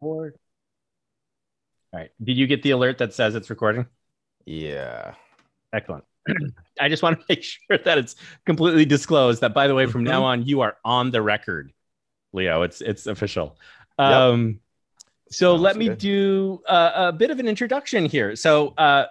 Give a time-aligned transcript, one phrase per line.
[0.00, 0.30] All
[1.92, 2.10] right.
[2.22, 3.86] Did you get the alert that says it's recording?
[4.44, 5.14] Yeah.
[5.72, 6.04] Excellent.
[6.80, 10.04] I just want to make sure that it's completely disclosed that by the way, from
[10.04, 10.24] now Mhm.
[10.24, 11.72] on, you are on the record,
[12.32, 12.62] Leo.
[12.62, 13.56] It's it's official.
[13.98, 14.08] Yep.
[14.10, 14.60] Um
[15.30, 15.98] so Sounds let me good.
[15.98, 18.36] do uh, a bit of an introduction here.
[18.36, 19.06] So uh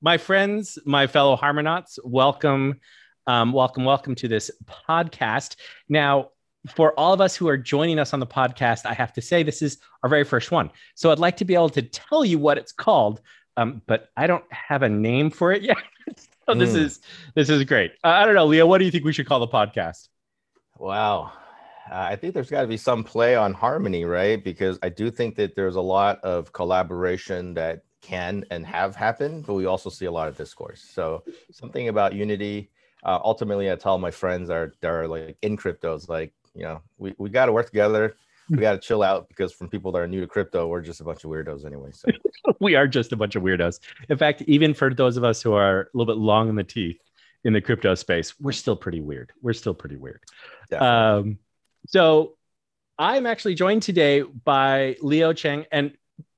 [0.00, 2.80] my friends, my fellow Harmonauts, welcome,
[3.28, 4.50] um, welcome, welcome to this
[4.88, 5.54] podcast.
[5.88, 6.30] Now,
[6.68, 9.42] for all of us who are joining us on the podcast, I have to say
[9.42, 10.70] this is our very first one.
[10.94, 13.20] So I'd like to be able to tell you what it's called,
[13.56, 15.76] um, but I don't have a name for it yet.
[16.48, 16.78] so this Hmm.
[16.78, 17.00] is
[17.34, 17.92] this is great.
[18.04, 18.66] Uh, I don't know, Leo.
[18.66, 20.08] What do you think we should call the podcast?
[20.78, 21.32] Wow.
[21.90, 24.42] Uh, I think there's got to be some play on harmony, right?
[24.42, 29.46] Because I do think that there's a lot of collaboration that can and have happened,
[29.46, 30.80] but we also see a lot of discourse.
[30.82, 32.70] So something about unity.
[33.04, 37.14] Uh, ultimately, I tell my friends are, are like in cryptos, like you know, we,
[37.18, 38.16] we got to work together.
[38.50, 41.00] We got to chill out because from people that are new to crypto, we're just
[41.00, 41.90] a bunch of weirdos anyway.
[41.92, 42.08] So
[42.60, 43.80] we are just a bunch of weirdos.
[44.08, 46.64] In fact, even for those of us who are a little bit long in the
[46.64, 47.00] teeth
[47.44, 49.32] in the crypto space, we're still pretty weird.
[49.40, 50.22] We're still pretty weird.
[50.68, 51.30] definitely.
[51.30, 51.38] Um,
[51.86, 52.36] so
[52.98, 55.64] I'm actually joined today by Leo Cheng.
[55.72, 55.96] And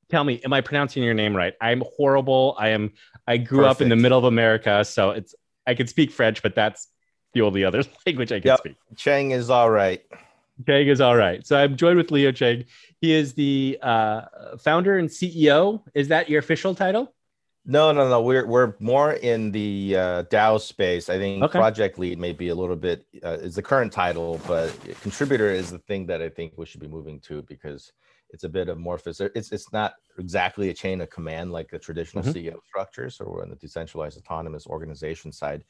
[0.09, 1.55] tell me, am I pronouncing your name right?
[1.61, 2.55] I'm horrible.
[2.59, 2.93] I am.
[3.27, 5.35] I grew up in the middle of America, so it's.
[5.67, 6.89] I can speak French, but that's
[7.35, 8.59] the only other language I can Yep.
[8.59, 8.77] speak.
[8.97, 10.03] Cheng is all right.
[10.67, 11.45] Cheng is all right.
[11.47, 12.65] So I'm joined with Leo Cheng.
[13.01, 15.83] He is the uh, founder and CEO.
[15.95, 17.13] Is that your official title?
[17.67, 18.21] No, no, no.
[18.21, 21.09] We're we're more in the uh, DAO space.
[21.09, 21.59] I think Okay.
[21.59, 25.71] project lead may be a little bit uh, is the current title, but contributor is
[25.71, 27.93] the thing that I think we should be moving to because
[28.31, 29.19] it's a bit amorphous.
[29.21, 32.35] It's it's not exactly a chain of command like the traditional Mhm.
[32.35, 33.09] CEO structure.
[33.09, 35.65] So we're on the decentralized autonomous organization side.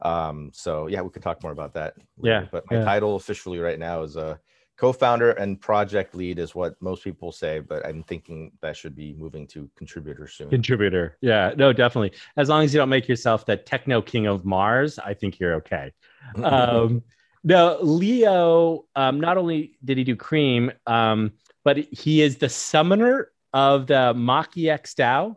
[0.00, 1.94] Um, so yeah, we could talk more about that.
[2.18, 2.42] later.
[2.42, 2.84] Yeah, But my yeah.
[2.84, 4.38] title officially right now is a
[4.76, 9.12] co-founder and project lead is what most people say, but I'm thinking that should be
[9.14, 10.50] moving to contributor soon.
[10.50, 11.18] Contributor.
[11.20, 12.12] Yeah, no, definitely.
[12.36, 15.54] As long as you don't make yourself the techno king of Mars, I think you're
[15.54, 15.92] okay.
[16.44, 17.02] um,
[17.42, 21.32] no, Leo, um, not only did he do Cream, um,
[21.64, 25.36] but he is the summoner of the Mach X DAO.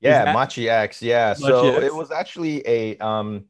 [0.00, 1.00] Yeah, that- Machi X.
[1.00, 1.32] Yeah.
[1.32, 1.84] So X.
[1.84, 3.44] it was actually a um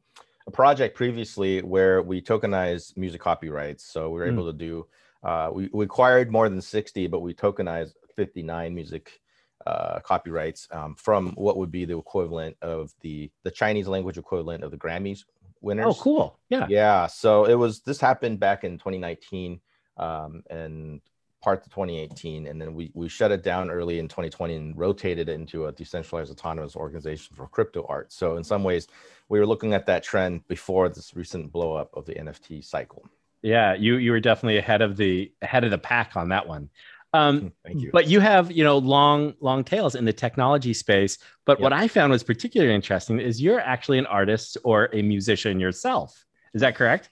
[0.47, 3.85] a project previously where we tokenized music copyrights.
[3.85, 4.33] So we were Hmm.
[4.33, 4.87] able to do
[5.23, 9.19] uh we, we acquired more than 60, but we tokenized 59 music
[9.65, 14.63] uh copyrights um, from what would be the equivalent of the the Chinese language equivalent
[14.63, 15.23] of the Grammys
[15.61, 15.85] winners.
[15.85, 16.39] Oh, cool.
[16.49, 16.67] Yeah.
[16.69, 17.07] Yeah.
[17.07, 19.59] So it was this happened back in 2019
[19.97, 21.01] um, and
[21.45, 25.29] part of 2018, and then we we shut it down early in 2020 and rotated
[25.29, 28.11] it into a decentralized autonomous organization for crypto art.
[28.11, 28.87] So in some ways,
[29.29, 33.07] we were looking at that trend before this recent blow up of the NFT cycle.
[33.43, 33.75] Yeah.
[33.75, 36.67] You you were definitely ahead of the ahead of the pack on that one.
[37.13, 37.91] Um, Thank you.
[37.93, 41.19] But you have, you know, long, long tails in the technology space.
[41.45, 45.59] But what I found was particularly interesting is you're actually an artist or a musician
[45.59, 46.25] yourself.
[46.55, 47.11] Is that correct?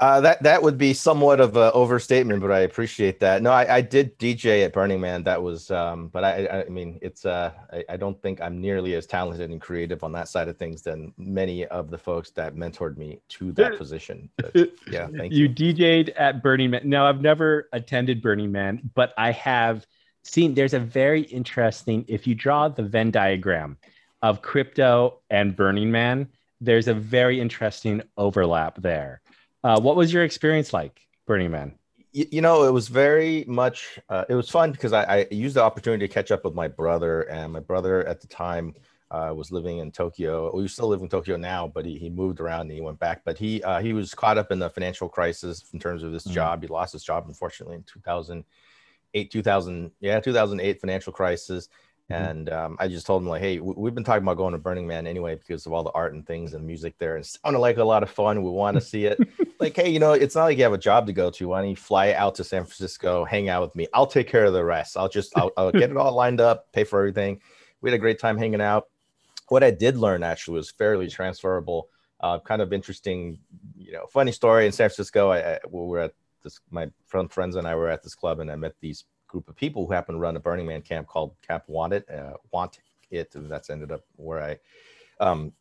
[0.00, 3.42] Uh, that that would be somewhat of an overstatement, but I appreciate that.
[3.42, 5.22] No, I, I did DJ at Burning Man.
[5.24, 8.94] That was, um, but I, I mean, it's uh, I, I don't think I'm nearly
[8.94, 12.54] as talented and creative on that side of things than many of the folks that
[12.56, 14.30] mentored me to that position.
[14.40, 15.74] But, yeah, thank you you.
[15.74, 16.82] DJ'd at Burning Man.
[16.84, 19.86] Now, I've never attended Burning Man, but I have
[20.22, 23.76] seen there's a very interesting, if you draw the Venn diagram
[24.22, 26.28] of crypto and Burning Man,
[26.60, 29.20] there's a very interesting overlap there.
[29.62, 31.74] Uh, what was your experience like, Burning Man?
[32.14, 33.98] Y- you know, it was very much.
[34.08, 36.68] Uh, it was fun because I, I used the opportunity to catch up with my
[36.68, 38.74] brother, and my brother at the time
[39.10, 40.50] uh, was living in Tokyo.
[40.54, 43.22] We still live in Tokyo now, but he, he moved around and he went back.
[43.24, 46.24] But he uh, he was caught up in the financial crisis in terms of his
[46.24, 46.30] Mhm.
[46.32, 46.62] job.
[46.62, 51.68] He lost his job unfortunately in 2008, 2000 yeah 2008 financial crisis.
[52.10, 52.16] Mhm.
[52.16, 54.58] And um, I just told him like, hey, we- we've been talking about going to
[54.58, 57.14] Burning Man anyway because of all the art and things and music there.
[57.16, 58.42] And it sounded like a lot of fun.
[58.42, 59.18] We want to see it
[59.60, 61.48] like, hey, you know, it's not like you have a job to go to.
[61.48, 63.86] Why don't you fly out to San Francisco, hang out with me?
[63.92, 64.96] I'll take care of the rest.
[64.96, 67.40] I'll just, I'll, I'll get it all lined up, pay for everything.
[67.80, 68.88] We had a great time hanging out.
[69.48, 71.88] What I did learn actually was fairly transferable.
[72.20, 73.38] Uh, kind of interesting,
[73.76, 75.30] you know, funny story in San Francisco.
[75.30, 78.40] I, I we were at this, my friend, friends and I were at this club,
[78.40, 81.06] and I met these group of people who happened to run a Burning Man camp
[81.06, 82.78] called Camp Want It, uh, Want
[83.10, 84.58] It, and that's ended up where I
[85.20, 85.52] um,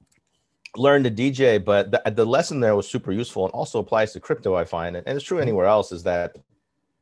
[0.77, 4.19] learned to DJ, but the, the lesson there was super useful and also applies to
[4.19, 4.56] crypto.
[4.56, 6.36] I find, and it's true anywhere else, is that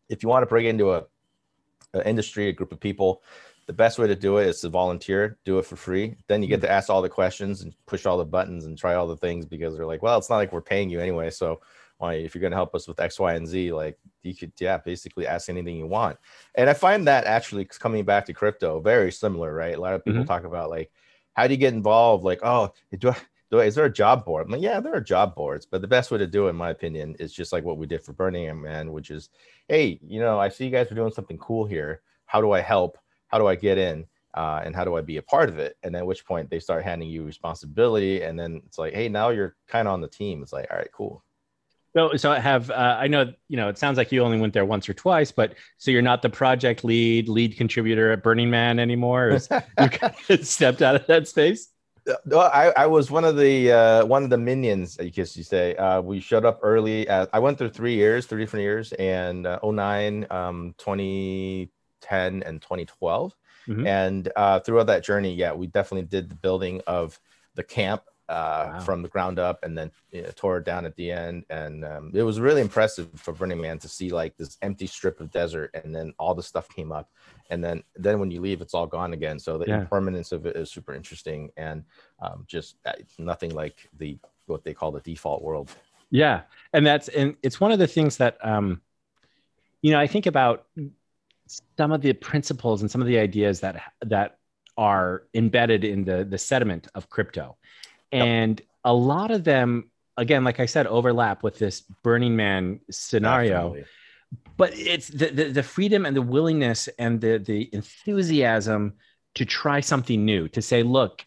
[0.09, 1.05] if you want to bring into a,
[1.93, 3.23] a industry, a group of people,
[3.65, 6.15] the best way to do it is to volunteer, do it for free.
[6.27, 8.95] Then you get to ask all the questions and push all the buttons and try
[8.95, 11.59] all the things because they're like, well, it's not like we're paying you anyway, so
[11.97, 14.53] why if you're going to help us with X, Y, and Z, like you could,
[14.59, 16.17] yeah, basically ask anything you want.
[16.55, 19.75] And I find that actually coming back to crypto, very similar, right?
[19.75, 20.27] A lot of people mm-hmm.
[20.27, 20.91] talk about like,
[21.33, 22.23] how do you get involved?
[22.23, 23.17] Like, oh, do I,
[23.51, 24.45] is there a job board?
[24.45, 26.55] I'm like, yeah, there are job boards, but the best way to do it, in
[26.55, 29.29] my opinion, is just like what we did for Burning Man, which is,
[29.67, 32.01] hey, you know, I see you guys are doing something cool here.
[32.25, 32.97] How do I help?
[33.27, 34.05] How do I get in?
[34.33, 35.77] Uh, and how do I be a part of it?
[35.81, 39.29] And at which point they start handing you responsibility, and then it's like, hey, now
[39.29, 40.43] you're kind of on the team.
[40.43, 41.23] It's like, all right, cool.
[41.95, 44.53] So, so I have, uh, I know, you know, it sounds like you only went
[44.53, 48.51] there once or twice, but so you're not the project lead, lead contributor at Burning
[48.51, 49.31] Man anymore.
[49.31, 51.69] you kind of stepped out of that space.
[52.33, 55.75] I, I was one of the uh, one of the minions, I guess you say.
[55.75, 57.07] Uh, we showed up early.
[57.07, 62.61] At, I went through three years, three different years, and uh, 09, um, 2010, and
[62.61, 63.35] 2012.
[63.67, 63.87] Mm-hmm.
[63.87, 67.19] And uh, throughout that journey, yeah, we definitely did the building of
[67.55, 68.79] the camp uh, wow.
[68.79, 71.45] from the ground up and then you know, tore it down at the end.
[71.49, 75.21] And um, it was really impressive for Burning Man to see like this empty strip
[75.21, 77.09] of desert and then all the stuff came up.
[77.49, 79.39] And then, then when you leave, it's all gone again.
[79.39, 79.79] So the yeah.
[79.79, 81.83] impermanence of it is super interesting and
[82.21, 85.71] um, just uh, nothing like the what they call the default world.
[86.09, 86.41] Yeah,
[86.73, 88.81] and that's and it's one of the things that um,
[89.81, 90.65] you know I think about
[91.77, 94.39] some of the principles and some of the ideas that that
[94.77, 97.57] are embedded in the the sediment of crypto
[98.11, 98.67] and yep.
[98.85, 103.85] a lot of them again like i said overlap with this burning man scenario Absolutely.
[104.55, 108.93] but it's the, the, the freedom and the willingness and the the enthusiasm
[109.35, 111.25] to try something new to say look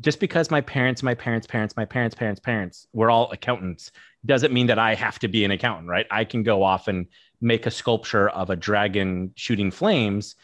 [0.00, 3.90] just because my parents my parents parents my parents parents parents we're all accountants
[4.24, 7.06] doesn't mean that i have to be an accountant right i can go off and
[7.40, 10.36] make a sculpture of a dragon shooting flames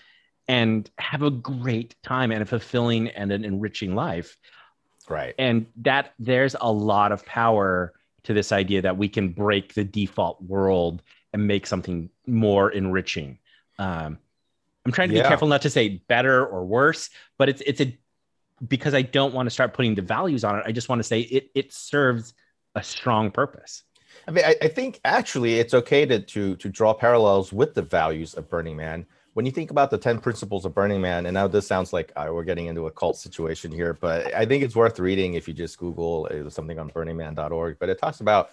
[0.49, 4.37] and have a great time and a fulfilling and an enriching life
[5.09, 5.35] Right.
[5.39, 7.93] And that there's a lot of power
[8.25, 13.39] to this idea that we can break the default world and make something more enriching.
[13.79, 14.19] Um,
[14.85, 17.97] I'm trying to be careful not to say better or worse, but it's it's a
[18.67, 20.65] because I don't want to start putting the values on it.
[20.65, 22.35] I just want to say it it serves
[22.75, 23.83] a strong purpose.
[24.29, 27.83] I mean, I, I think actually it's okay to to to draw parallels with the
[27.83, 31.35] values of Burning Man when you think about the 10 principles of Burning Man, and
[31.35, 34.65] now this sounds like uh, we're getting into a cult situation here, but I think
[34.65, 37.79] it's worth reading if you just Google uh, something on burningman.org.
[37.79, 38.49] But it talks about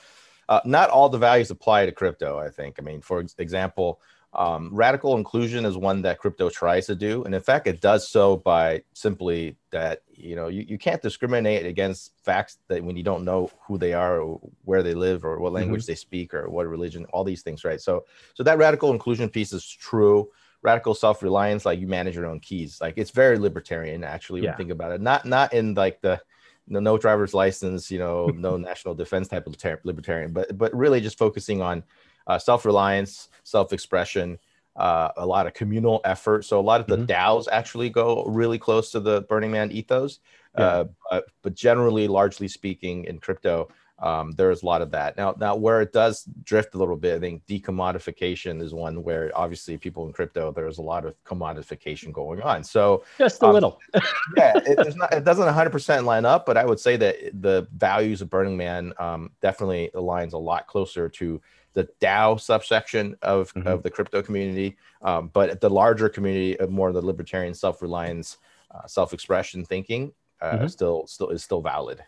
[0.50, 2.76] uh, not all the values apply to crypto, I think.
[2.80, 4.02] I mean, for example,
[4.34, 7.24] um, radical inclusion is one that crypto tries to do.
[7.24, 11.66] And in fact, it does so by simply that, you know, you, you can't discriminate
[11.66, 15.40] against facts that when you don't know who they are or where they live or
[15.40, 15.92] what language mm-hmm.
[15.92, 17.80] they speak or what religion, all these things, right?
[17.80, 18.04] So,
[18.34, 20.30] so that radical inclusion piece is true
[20.64, 24.52] radical self-reliance like you manage your own keys like it's very libertarian actually yeah.
[24.52, 26.20] you think about it not not in like the
[26.68, 31.02] no, no driver's license you know no national defense type of libertarian but but really
[31.02, 31.84] just focusing on
[32.28, 34.40] uh, self-reliance self-expression
[34.78, 37.06] uh, a lot of communal effort so a lot of the mm-hmm.
[37.06, 40.20] DAOs actually go really close to the burning man ethos
[40.58, 40.66] yeah.
[40.66, 43.68] uh, but, but generally largely speaking in crypto
[44.04, 47.16] um, there's a lot of that now now where it does drift a little bit
[47.16, 52.12] i think decommodification is one where obviously people in crypto there's a lot of commodification
[52.12, 53.80] going on so just a um, little
[54.38, 58.22] yeah it, not, it doesn't 100% line up but i would say that the values
[58.22, 61.42] of burning man um, definitely aligns a lot closer to
[61.74, 63.68] the DAO subsection of, mm-hmm.
[63.68, 68.38] of the crypto community, um, but the larger community of more of the libertarian self-reliance,
[68.70, 70.68] uh, self-expression thinking uh, mm-hmm.
[70.68, 72.04] still still is still valid.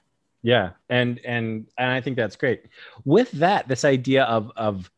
[0.45, 2.65] Yeah, and and and I think that's great.
[3.03, 4.91] With that, this idea of of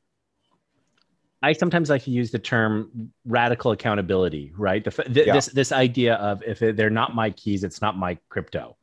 [1.42, 4.84] I sometimes like to use the term radical accountability, right?
[4.84, 5.34] The, the, yeah.
[5.34, 8.76] This this idea of if they're not my keys, it's not my crypto.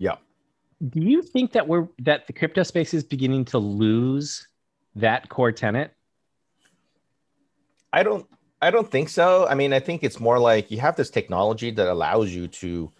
[0.00, 0.16] Yeah.
[0.88, 4.48] Do you think that we're that the crypto space is beginning to lose
[4.96, 5.92] that core tenet?
[7.92, 8.26] I don't
[8.60, 9.46] I don't think so.
[9.46, 12.90] I mean, I think it's more like you have this technology that allows you to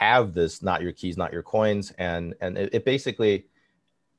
[0.00, 1.92] have this not your keys not your coins.
[1.98, 3.44] And and it, it, basically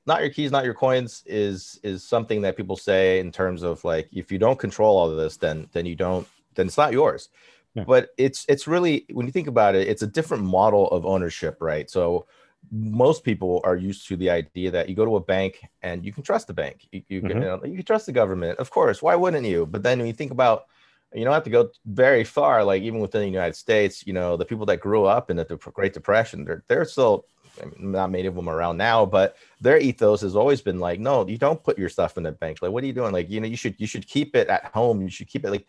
[0.06, 3.84] not your keys not your coins is is something that people say in terms of
[3.84, 6.94] like if you don't control all of this then then you don't then it's not
[6.94, 7.30] yours.
[7.74, 7.86] Yeah.
[7.86, 11.58] but it's it's really when you think about it it's a different model of ownership
[11.62, 11.90] right?
[11.90, 12.28] So
[12.72, 16.14] most people are used to the idea that you go to a bank and you
[16.14, 16.88] can trust the bank.
[16.92, 17.28] You, you, mm-hmm.
[17.28, 19.66] can, you, know, you can trust the government of course why wouldn't you?
[19.66, 20.68] But then when you think about
[21.14, 22.64] you don't have to go very far.
[22.64, 25.46] Like even within the United States, you know, the people that grew up in the
[25.74, 27.26] Great Depression, they're they're still
[27.62, 31.00] I mean, not many of them around now, but their ethos has always been like,
[31.00, 32.60] no, you don't put your stuff in the bank.
[32.62, 33.12] Like, what are you doing?
[33.12, 35.02] Like, you know, you should you should keep it at home.
[35.02, 35.68] You should keep it like.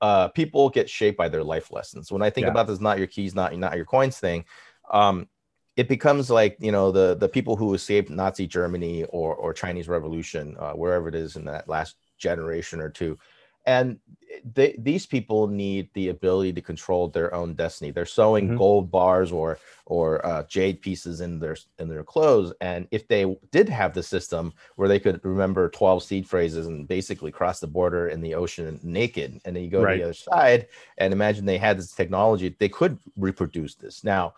[0.00, 2.10] Uh, people get shaped by their life lessons.
[2.10, 2.50] When I think yeah.
[2.50, 4.44] about this, not your keys, not not your coins thing,
[4.90, 5.28] um,
[5.76, 9.88] it becomes like you know the the people who escaped Nazi Germany or or Chinese
[9.88, 13.18] Revolution, uh, wherever it is in that last generation or two,
[13.66, 13.98] and
[14.44, 17.90] they, these people need the ability to control their own destiny.
[17.90, 18.56] They're sewing mm-hmm.
[18.56, 23.36] gold bars or or uh, jade pieces in their in their clothes, and if they
[23.50, 27.66] did have the system where they could remember twelve seed phrases and basically cross the
[27.66, 29.94] border in the ocean naked, and then you go right.
[29.94, 34.34] to the other side and imagine they had this technology, they could reproduce this now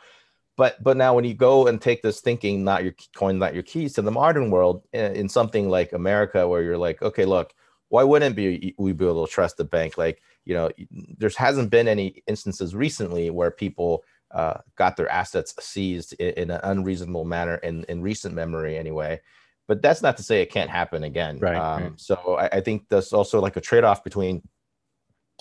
[0.57, 3.63] but but now when you go and take this thinking not your coin not your
[3.63, 7.55] keys to the modern world in, in something like america where you're like okay look
[7.93, 10.71] why wouldn't be we be able to trust the bank like you know
[11.19, 16.51] there hasn't been any instances recently where people uh, got their assets seized in, in,
[16.51, 19.21] an unreasonable manner in, in recent memory anyway
[19.69, 22.01] but that's not to say it can't happen again right, um, right.
[22.01, 24.41] so I, I, think there's also like a trade-off between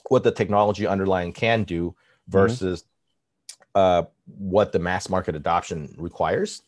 [0.09, 2.31] what the technology underlying can do mm-hmm.
[2.31, 3.79] versus mm-hmm.
[3.79, 6.63] uh, what the mass market adoption requires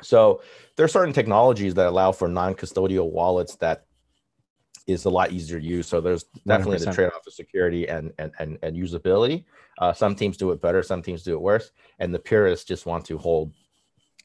[0.00, 0.42] so
[0.76, 3.87] there are certain technologies that allow for non-custodial wallets that
[4.88, 5.86] is a lot easier to use.
[5.86, 6.84] So there's definitely 100%.
[6.86, 9.44] the trade-off of security and and and, and usability.
[9.78, 12.86] Uh, some teams do it better, some teams do it worse, and the purists just
[12.86, 13.52] want to hold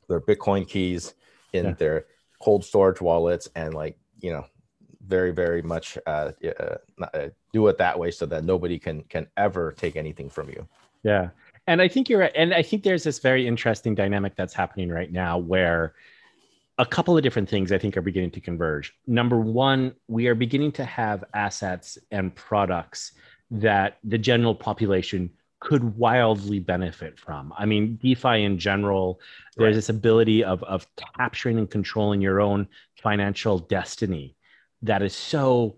[0.10, 1.14] their Bitcoin keys
[1.52, 1.74] in yeah.
[1.74, 2.06] their
[2.42, 4.46] cold storage wallets and like you know
[5.06, 6.76] very very much uh, uh,
[7.14, 10.68] uh, do it that way so that nobody can can ever take anything from you.
[11.04, 11.30] Yeah.
[11.68, 12.32] And I think you're right.
[12.36, 15.94] And I think there's this very interesting dynamic that's happening right now where
[16.84, 18.94] a couple of different things I think are beginning to converge.
[19.08, 23.14] Number one, we are beginning to have assets and products
[23.52, 25.30] that the general population
[25.62, 27.54] could wildly benefit from.
[27.58, 29.22] I mean, DeFi in general,
[29.56, 29.76] there's right.
[29.76, 30.86] this ability of, of
[31.18, 32.68] capturing and controlling your own
[33.02, 34.36] financial destiny
[34.82, 35.78] that is so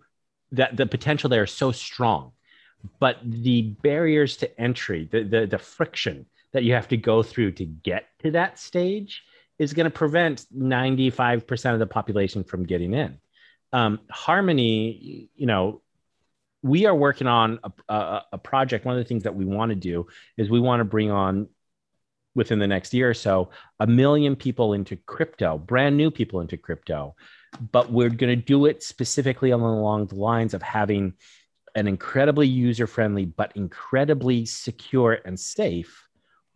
[0.53, 2.31] that the potential there is so strong.
[2.99, 7.51] But the barriers to entry, the, the, the friction that you have to go through
[7.53, 9.21] to get to that stage
[9.57, 13.19] is going to prevent 95% of the population from getting in.
[13.71, 15.81] Um, Harmony, you know,
[16.61, 18.85] we are working on a, a, a, project.
[18.85, 21.47] One of the things that we want to do is we want to bring on
[22.33, 26.57] within the next year or so a million people into crypto, brand new people into
[26.57, 27.15] crypto.
[27.71, 31.13] But we're going to do it specifically along the lines of having
[31.75, 36.07] an incredibly user friendly, but incredibly secure and safe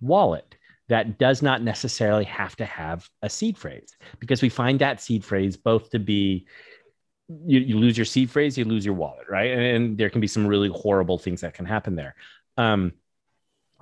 [0.02, 0.56] wallet
[0.90, 5.24] that does not necessarily have to have a seed phrase because we find that seed
[5.24, 6.48] phrase both to be
[7.46, 9.52] you, you lose your seed phrase, you lose your wallet, right?
[9.52, 12.16] And, and, there can be some really horrible things that can happen there.
[12.58, 12.94] Um,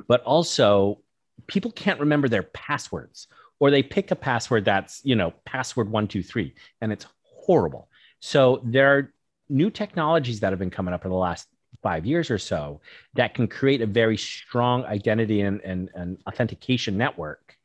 [0.07, 0.99] but also,
[1.47, 3.27] people can't remember their passwords,
[3.59, 7.89] or they pick a password that's you know password one two three, and it's horrible.
[8.19, 9.13] So there are
[9.49, 11.47] new technologies that have been coming up in the last
[11.81, 12.81] five years or so
[13.13, 17.57] that can create a very strong identity and, and, and authentication network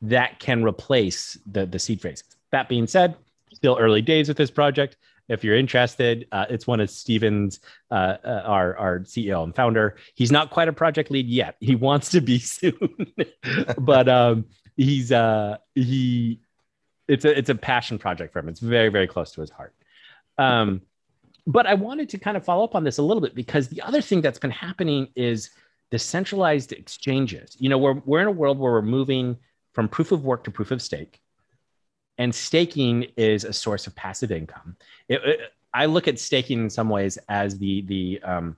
[0.00, 2.24] that can replace the, the seed phrase.
[2.50, 3.16] That being said,
[3.52, 4.96] still early days with this project.
[5.28, 7.60] If you're interested, uh, it's one of Stephen's,
[7.90, 9.96] uh, uh, our, our CEO and founder.
[10.14, 11.56] He's not quite a project lead yet.
[11.60, 13.06] He wants to be soon,
[13.78, 14.46] but um,
[14.76, 16.40] he's uh, he.
[17.08, 18.48] It's a it's a passion project for him.
[18.48, 19.74] It's very very close to his heart.
[20.38, 20.82] Um,
[21.46, 23.82] but I wanted to kind of follow up on this a little bit because the
[23.82, 25.50] other thing that's been happening is
[25.90, 27.56] the centralized exchanges.
[27.58, 29.36] You know, we're, we're in a world where we're moving
[29.72, 31.20] from proof of work to proof of stake,
[32.18, 34.76] and staking is a source of passive income.
[35.08, 35.40] It, it,
[35.74, 38.56] I look at staking in some ways as the the um,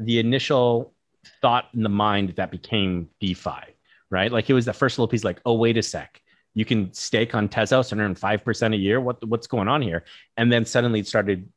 [0.00, 0.92] the initial
[1.40, 3.74] thought in the mind that became DeFi,
[4.10, 4.32] right?
[4.32, 6.20] Like it was the first little piece, like, oh, wait a sec
[6.60, 9.00] you can stake on Tezos and earn 5% a year.
[9.00, 10.04] What, what's going on here?
[10.36, 11.48] And then suddenly it started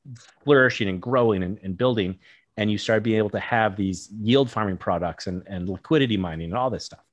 [0.46, 2.20] flourishing and growing and, and building.
[2.56, 6.52] And you started being able to have these yield farming products and, and liquidity mining
[6.52, 7.04] and all this stuff.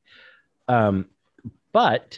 [0.68, 1.06] Um,
[1.72, 2.16] but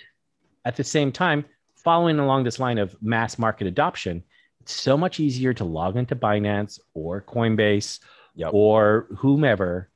[0.67, 4.23] at the same time, following along this line of mass market adoption,
[4.61, 7.99] it's so much easier to log into Binance or Coinbase
[8.35, 8.51] yep.
[8.53, 9.89] or whomever,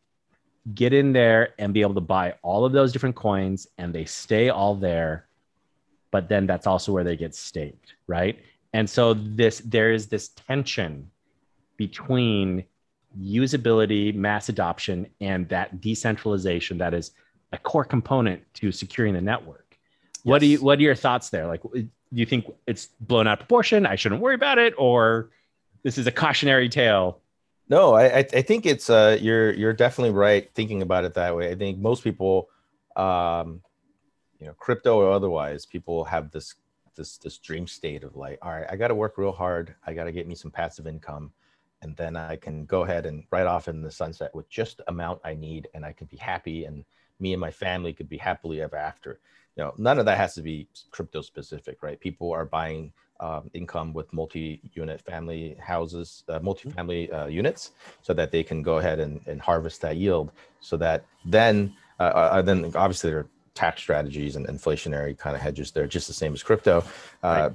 [0.73, 4.07] get in there and be able to buy all of those different coins, and they
[4.07, 5.27] stay all there
[6.17, 8.39] but then that's also where they get staked, right?
[8.73, 11.11] And so this there is this tension
[11.77, 12.65] between
[13.21, 17.11] usability, mass adoption, and that decentralization that is
[17.53, 19.67] a core component to securing the network.
[19.71, 20.21] Yes.
[20.25, 21.47] What do you what are your thoughts there?
[21.47, 23.85] Like do you think it's blown out of proportion?
[23.85, 25.29] I shouldn't worry about it, or
[25.83, 27.21] this is a cautionary tale?
[27.69, 31.51] No, I I think it's uh you're you're definitely right thinking about it that way.
[31.51, 32.49] I think most people
[32.97, 33.61] um
[34.41, 36.55] you know crypto or otherwise people have this
[36.95, 39.93] this this dream state of like all right i got to work real hard i
[39.93, 41.31] got to get me some passive income
[41.83, 44.89] and then i can go ahead and write off in the sunset with just the
[44.89, 46.85] amount i need and i can be happy and
[47.21, 49.21] me and my family could be happily ever after.
[49.57, 51.99] You know, none of that has to be crypto specific, right?
[51.99, 57.71] People are buying um, income with multi-unit family houses, uh, multi-family uh, units,
[58.03, 60.31] so that they can go ahead and, and harvest that yield.
[60.61, 65.43] So that then, uh, uh then obviously there are tax strategies and inflationary kind of
[65.43, 66.85] hedges there, just the same as crypto.
[67.23, 67.53] Uh, right.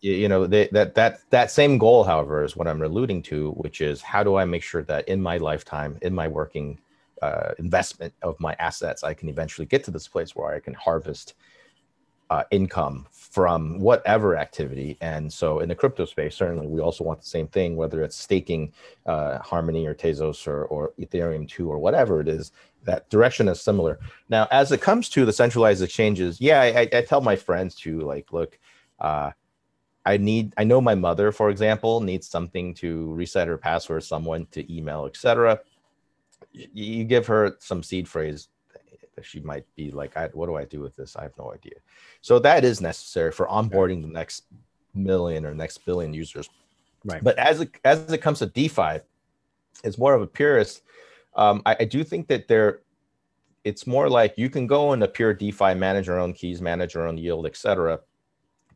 [0.00, 3.82] you know, they, that that that same goal, however, is what I'm alluding to, which
[3.82, 6.78] is how do I make sure that in my lifetime, in my working
[7.20, 10.74] uh, investment of my assets, I can eventually get to this place where I can
[10.74, 11.34] harvest
[12.30, 14.98] uh, income from whatever activity.
[15.00, 18.16] And so in the crypto space, certainly we also want the same thing, whether it's
[18.16, 18.72] staking
[19.06, 22.50] uh, Harmony or Tezos or, or Ethereum 2 or whatever it is,
[22.84, 24.00] that direction is similar.
[24.28, 28.00] Now, as it comes to the centralized exchanges, yeah, I, I tell my friends to
[28.00, 28.58] like, look,
[28.98, 29.30] uh,
[30.04, 34.46] I need, I know my mother, for example, needs something to reset her password, someone
[34.52, 35.60] to email, etc.
[36.52, 38.48] You give her some seed phrase,
[39.22, 41.16] she might be like, what do I do with this?
[41.16, 41.74] I have no idea.
[42.20, 44.44] So that is necessary for onboarding the next
[44.94, 46.48] million or next billion users.
[47.04, 47.22] Right.
[47.22, 49.00] But as it as it comes to DeFi,
[49.84, 50.82] it's more of a purist.
[51.34, 52.80] Um, I, I do think that there,
[53.64, 56.94] it's more like you can go in a pure DeFi, manage your own keys, manage
[56.94, 58.00] your own yield, etc.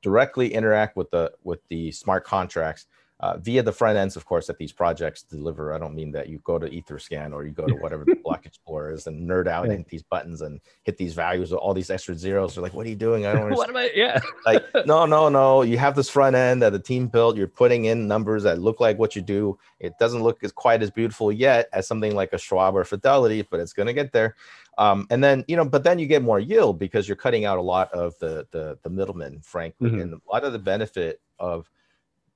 [0.02, 2.86] Directly interact with the with the smart contracts
[3.24, 5.72] uh, via the front ends, of course, that these projects deliver.
[5.72, 8.44] I don't mean that you go to Etherscan or you go to whatever the block
[8.44, 11.72] explorer is and nerd out and hit these buttons and hit these values with all
[11.72, 12.54] these extra zeros.
[12.54, 13.24] They're like, what are you doing?
[13.24, 13.90] I don't what am I?
[13.94, 14.20] Yeah.
[14.46, 15.62] like, no, no, no.
[15.62, 17.38] You have this front end that the team built.
[17.38, 19.58] You're putting in numbers that look like what you do.
[19.80, 23.40] It doesn't look as quite as beautiful yet as something like a Schwab or Fidelity,
[23.40, 24.36] but it's going to get there.
[24.76, 27.56] Um, and then you know, but then you get more yield because you're cutting out
[27.56, 30.00] a lot of the the, the middlemen, frankly, mm-hmm.
[30.00, 31.70] and a lot of the benefit of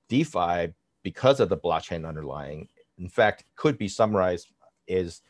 [0.08, 0.72] DeFi
[1.10, 4.46] because of the blockchain underlying, in fact, could be summarized
[4.90, 5.22] as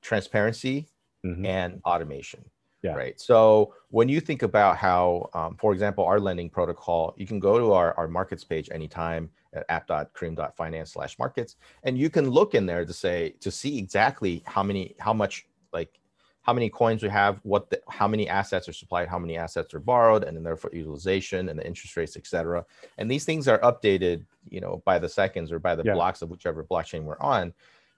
[0.00, 0.76] transparency
[1.22, 1.44] mm-hmm.
[1.44, 2.42] and automation.
[2.82, 2.94] Yeah.
[2.94, 3.20] Right.
[3.20, 7.58] So when you think about how, um, for example, our lending protocol, you can go
[7.58, 12.64] to our, our markets page anytime at app.cream.finance slash markets, and you can look in
[12.64, 15.92] there to say, to see exactly how many, how much like
[16.46, 19.74] how many coins we have, what the, how many assets are supplied, how many assets
[19.74, 22.64] are borrowed, and then therefore utilization and the interest rates, etc.
[22.98, 25.94] And these things are updated, you know, by the seconds or by the yeah.
[25.94, 27.52] blocks of whichever blockchain we're on.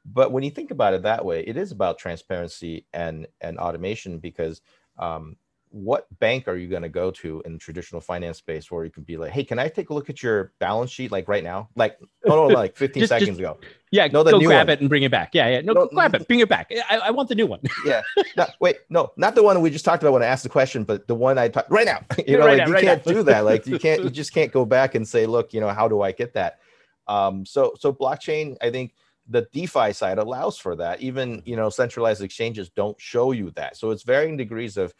[0.07, 4.18] But when you think about it that way, it is about transparency and and automation
[4.18, 4.62] because
[4.99, 5.37] um,
[5.70, 9.02] what bank are you going to go to in traditional finance space where you can
[9.02, 11.68] be like, hey, can I take a look at your balance sheet like right now?
[11.76, 13.59] Like, no, no, like 15 just, seconds just, ago.
[13.90, 14.74] Yeah, no, the go grab one.
[14.74, 15.31] it and bring it back.
[15.35, 15.61] Yeah, yeah.
[15.61, 16.70] No, no grab it, bring it back.
[16.90, 17.61] I, I want the new one.
[17.85, 18.02] yeah.
[18.37, 20.85] No, wait, no, not the one we just talked about when I asked the question,
[20.85, 22.04] but the one I talked right now.
[22.26, 23.12] You know, right like now, you right can't now.
[23.12, 23.44] do that.
[23.44, 26.02] Like you can't, you just can't go back and say, look, you know, how do
[26.02, 26.59] I get that?
[27.07, 28.92] Um, so, so blockchain, I think
[29.28, 31.00] the DeFi side allows for that.
[31.00, 33.76] Even you know, centralized exchanges don't show you that.
[33.76, 34.94] So it's varying degrees of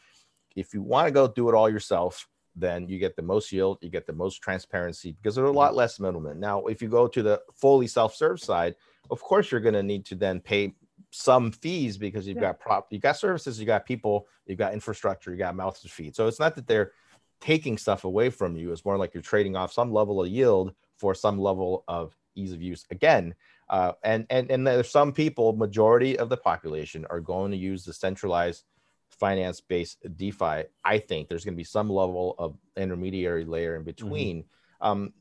[0.59, 3.79] if you want to go do it all yourself, then you get the most yield,
[3.81, 6.41] you get the most transparency because there's a lot less middlemen.
[6.41, 8.75] Now, if you go to the fully self-serve side,
[9.11, 10.75] of course you're going to need to then pay
[11.11, 12.53] some fees because you've yeah.
[12.53, 15.89] got prop, you got services, you got people, you've got infrastructure, you got mouths to
[15.89, 16.17] feed.
[16.17, 16.93] So it's not that they're
[17.41, 18.73] taking stuff away from you.
[18.73, 22.53] It's more like you're trading off some level of yield for some level of ease
[22.53, 22.85] of use.
[22.91, 23.35] Again,
[23.71, 27.85] uh, and and and there's some people, majority of the population, are going to use
[27.85, 28.65] the centralized
[29.11, 33.81] finance based DeFi, I think there's going to be some level of intermediary layer in
[33.81, 33.87] mm-hmm.
[33.87, 34.43] between.
[34.43, 34.87] Mm-hmm.
[34.87, 35.13] Um,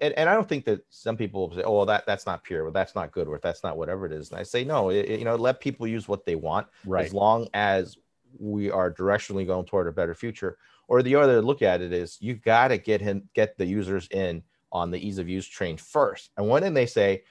[0.00, 2.64] and, and I don't think that some people say, "Oh, well, that that's not pure,
[2.64, 5.08] or that's not good, or that's not whatever it is." And I say, no, it,
[5.18, 7.04] you know, let people use what they want, right.
[7.04, 7.96] as long as
[8.38, 10.56] we are directionally going toward a better future.
[10.86, 14.06] Or the other look at it is, you got to get him, get the users
[14.08, 16.30] in on the ease of use train first.
[16.36, 17.24] And when they say,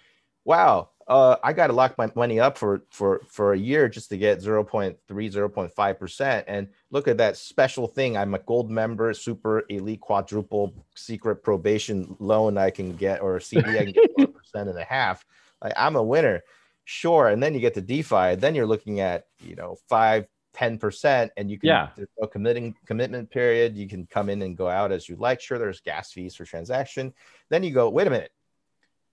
[0.44, 4.10] "Wow, uh, I got to lock my money up for for for a year just
[4.10, 6.46] to get 0.3 0.5 percent.
[6.48, 8.18] And look at that special thing.
[8.18, 13.70] I'm a gold member super elite quadruple secret probation loan i can get or cd
[13.70, 15.26] i can get one percent and a half.
[15.64, 16.44] Like i'm a winner.
[16.84, 17.28] Sure.
[17.28, 18.36] And then you get to defi.
[18.36, 21.90] Then you're looking at you know 5 10 percent and you can yeah.
[21.96, 23.78] there's no committing commitment period.
[23.78, 25.40] You can come in and go out as you like.
[25.40, 27.14] Sure there's gas fees for transaction.
[27.50, 28.32] Then you go wait a minute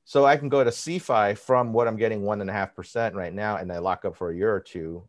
[0.05, 3.14] so I can go to CeFi from what I'm getting one and a half percent
[3.14, 5.03] right now, and I lock up for a year or two,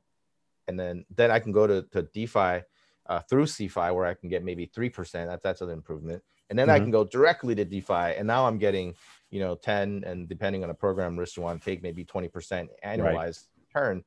[0.68, 2.64] and then then I can go to, to DeFi
[3.08, 5.30] uh, through CeFi where I can get maybe three percent.
[5.30, 6.76] That's that's an improvement, and then mm-hmm.
[6.76, 8.96] I can go directly to DeFi, and now I'm getting
[9.32, 12.30] you know ten, and depending on the program risk you want to take, maybe twenty
[12.30, 13.44] percent annualized
[13.76, 13.84] right.
[13.84, 14.04] return.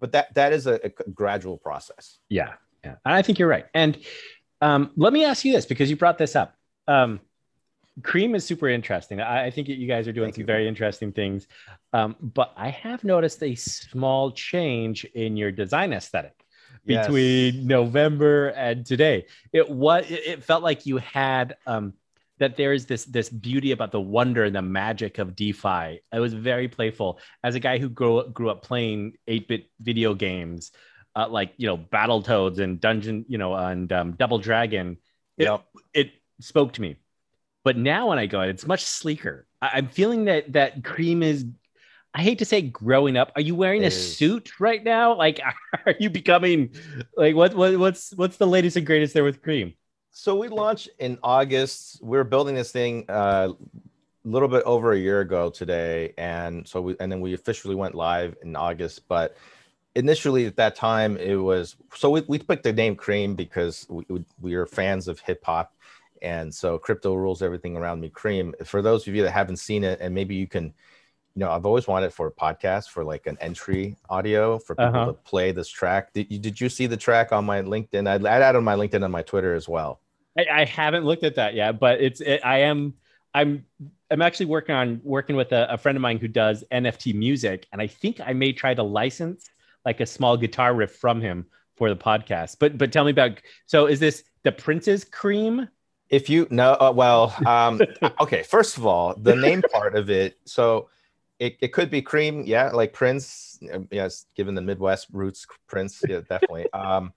[0.00, 2.18] But that that is a, a, gradual process.
[2.30, 3.66] Yeah, yeah, and I think you're right.
[3.74, 3.98] And
[4.62, 6.56] um, let me ask you this because you brought this up.
[6.88, 7.20] Um,
[8.02, 9.20] Cream is super interesting.
[9.20, 10.46] I, I think you guys are doing Thank some you.
[10.46, 11.46] very interesting things.
[11.92, 16.34] Um, but I have noticed a small change in your design aesthetic.
[16.84, 17.06] Yes.
[17.06, 19.26] between November and today.
[19.52, 21.92] It was it felt like you had um
[22.38, 26.00] that there is this this beauty about the wonder and the magic of DeFi.
[26.12, 27.20] It was very playful.
[27.44, 30.72] As a guy who grew grew up playing 8-bit video games,
[31.14, 34.96] uh, like you know Battletoads and Dungeon, you know, and um, Double Dragon,
[35.38, 35.64] it, Yep.
[35.94, 36.96] it spoke to me.
[37.64, 39.46] But now when I go, out, it's much sleeker.
[39.60, 41.44] I, I'm feeling that that Cream is.
[42.14, 43.32] I hate to say growing up.
[43.36, 45.14] Are you wearing a suit right now?
[45.16, 45.40] Like,
[45.86, 46.74] are you becoming
[47.16, 49.74] like what, what what's what's the latest and greatest there with Cream?
[50.10, 52.00] So we launched in August.
[52.02, 56.68] We are building this thing uh, a little bit over a year ago today, and
[56.68, 59.08] so we and then we officially went live in August.
[59.08, 59.36] But
[59.94, 64.04] initially at that time, it was so we, we picked the name Cream because we
[64.08, 65.74] we- we are fans of hip hop,
[66.22, 68.08] and so crypto rules everything around me.
[68.08, 68.54] Cream.
[68.64, 70.72] For those of you that haven't seen it, and maybe you can.
[71.34, 74.94] You know, I've always wanted for a podcast for like an entry audio for people
[74.94, 75.06] Uh-huh.
[75.06, 76.12] to play this track.
[76.12, 78.06] Did you did you see the track on my LinkedIn?
[78.06, 80.00] I I added my LinkedIn on my Twitter as well.
[80.38, 82.92] I, I haven't looked at that yet, but it's it, I am
[83.32, 83.64] I'm
[84.10, 87.66] I'm actually working on working with a, a friend of mine who does NFT music,
[87.72, 89.48] and I think I may try to license
[89.86, 92.56] like a small guitar riff from him for the podcast.
[92.60, 95.66] But but tell me about so is this the Prince's Cream?
[96.12, 97.80] If you know, uh, well, um,
[98.20, 98.44] okay.
[98.44, 100.38] First of all, the name part of it.
[100.44, 100.88] So
[101.40, 103.58] it, it could be cream, yeah, like Prince.
[103.72, 106.70] uh, Yes, given the Midwest roots, Prince, yeah, definitely.
[106.72, 107.12] um,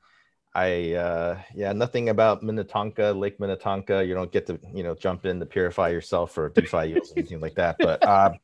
[0.56, 4.06] I uh, yeah, nothing about Minnetonka, Lake Minnetonka.
[4.06, 7.20] You don't get to you know jump in to purify yourself or DeFi yields or
[7.20, 7.76] anything like that.
[7.78, 8.40] But um,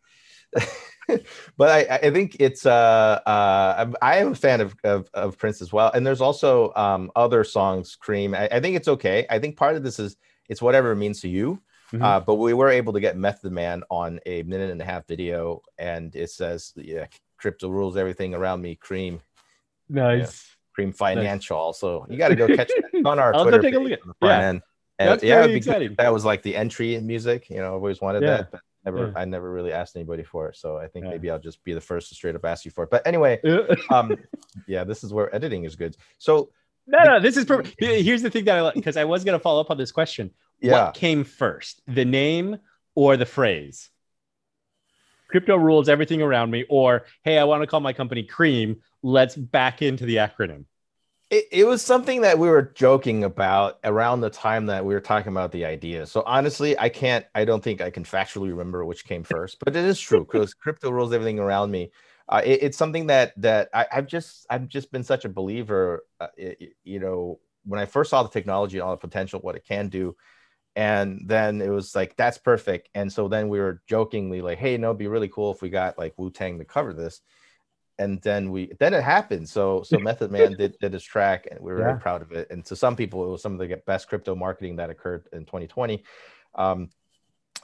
[1.58, 5.62] but I, I think it's uh, uh, I am a fan of, of of Prince
[5.62, 5.90] as well.
[5.94, 8.36] And there's also um, other songs, Cream.
[8.36, 9.26] I, I think it's okay.
[9.30, 10.18] I think part of this is
[10.52, 11.60] it's whatever it means to you.
[11.94, 12.04] Mhm.
[12.04, 15.08] Uh, but we were able to get Method Man on a minute and a half
[15.08, 19.22] video, and it says, "Yeah, crypto rules everything around me." Cream,
[19.90, 20.56] Nice.
[20.74, 21.74] Cream Financial.
[21.74, 24.00] So you got to go catch that on our I'll Twitter take a look at-
[24.22, 24.40] yeah.
[24.50, 24.62] end.
[25.00, 25.96] And That's yeah, very exciting.
[25.98, 27.50] that was like the entry music.
[27.50, 28.38] You know, I've always wanted Yeah.
[28.38, 29.14] that, but never, Yeah.
[29.16, 30.56] I never really asked anybody for it.
[30.58, 31.12] So I think Yeah.
[31.12, 32.92] maybe I'll just be the first to straight up ask you for it.
[32.92, 33.42] But anyway,
[33.90, 34.16] um,
[34.68, 35.98] yeah, this is where editing is good.
[36.20, 36.52] So
[36.92, 37.76] no, no, this is perfect.
[37.80, 40.32] Here's the thing that I like because I was gonna follow up on this question.
[40.60, 42.58] yeah, What came first, the name
[42.96, 43.90] or the phrase?
[45.30, 48.82] Crypto rules everything around me, or hey, I want to call my company Cream.
[49.02, 50.66] Let's back into the acronym.
[51.30, 55.00] It, it was something that we were joking about around the time that we were
[55.00, 56.06] talking about the idea.
[56.06, 59.74] So honestly, I can't, I don't think I can factually remember which came first, but
[59.74, 61.92] it is true because crypto rules everything around me.
[62.32, 66.06] Uh, it- it's something that that I, I've just I've just been such a believer.
[66.20, 69.56] Uh, it- you know, when I first saw the technology and all the potential, what
[69.56, 70.16] it can do,
[70.76, 72.90] and then it was like that's perfect.
[72.96, 75.70] And so then we were jokingly like, hey, no, it'd be really cool if we
[75.70, 77.22] got like Wu Tang to cover this
[78.00, 79.48] and then we then it happened.
[79.48, 81.88] So so Method Man did did his track, and we were Yeah.
[81.90, 82.50] very proud of it.
[82.50, 85.46] And to some people, it was some of the best crypto marketing that occurred in
[85.46, 86.04] 2020.
[86.56, 86.90] Um,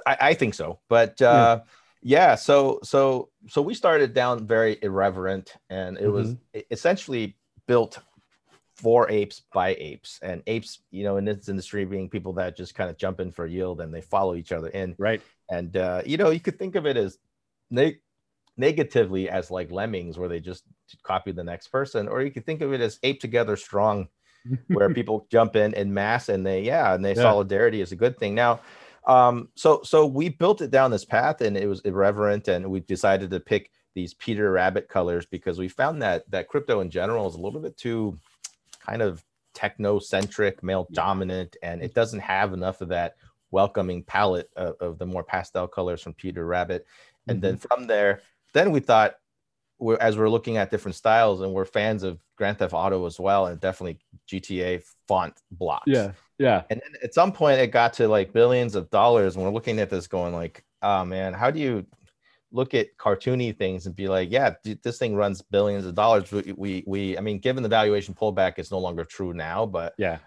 [0.06, 1.71] I, I think so, but uh, yeah.
[2.08, 7.36] Yeah, so so so we started down very irreverent, and it was e- essentially
[7.67, 8.00] built
[8.78, 12.76] for apes by apes, and apes, you know, in this industry, being people that just
[12.76, 15.22] kind of jump in for yield and they follow each other in Right.
[15.50, 17.17] and uh, you know you could think of it as
[17.70, 18.00] neg-
[18.56, 20.63] negatively as like lemmings where they just
[21.04, 24.08] copy the next person or you could think of it as ape together strong
[24.70, 27.24] where people jump in in mass and they yeah and they Yeah.
[27.24, 28.62] solidarity is a good thing now
[29.08, 32.82] um so so we built it down this path and it was irreverent and we
[32.82, 37.28] decided to pick these peter rabbit colors because we found that that crypto in general
[37.28, 38.15] is a little bit too
[38.86, 43.15] kind of techno centric male dominant and it doesn't have enough of that
[43.50, 46.86] welcoming palette of, of the more pastel colors from peter rabbit
[47.28, 47.67] and then Mm-hmm.
[47.67, 48.22] from there
[48.54, 49.15] then we thought
[49.80, 53.20] we're, as we're looking at different styles and we're fans of grand theft auto as
[53.20, 56.11] well and definitely gta font blocks Yeah.
[56.37, 56.63] Yeah.
[56.69, 59.79] and then at some point it got to like billions of dollars and we're looking
[59.79, 61.85] at this going like oh man how do you
[62.51, 66.31] look at cartoony things and be like yeah th- this thing runs billions of dollars
[66.31, 69.93] we, we we i mean given the valuation pullback it's no longer true now but
[69.97, 70.19] Yeah.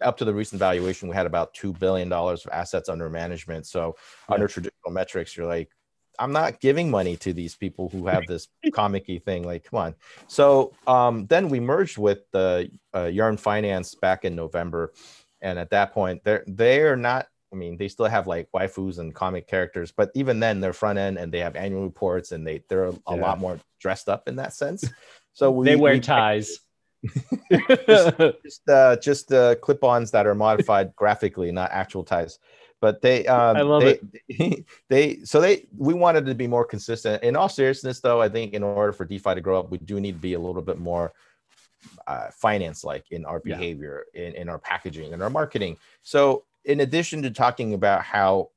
[0.00, 3.94] up to the recent valuation we had about $2 billion of assets under management so
[4.28, 4.34] Yeah.
[4.34, 5.70] under traditional metrics you're like
[6.18, 9.94] i'm not giving money to these people who have this comic-y thing like come on
[10.26, 14.92] so um, then we merged with the uh, Yearn Finance back in november
[15.40, 19.14] and at that point they're they're not i mean they still have like waifus and
[19.14, 22.62] comic characters but even then they're front end and they have annual reports and they
[22.68, 23.22] they're a, a Yeah.
[23.22, 24.84] lot more dressed up in that sense
[25.32, 26.58] so we, they wear we- ties.
[27.86, 32.38] just uh just uh clip-ons that are modified graphically not actual ties
[32.80, 37.22] but they um I love they, they so they we wanted to be more consistent
[37.22, 40.00] in all seriousness though i think in order for defi to grow up we do
[40.00, 41.12] need to be a little bit more
[42.06, 44.22] uh, finance like in our behavior, yeah.
[44.22, 45.76] in, in our packaging, in our marketing.
[46.02, 48.50] So, in addition to talking about how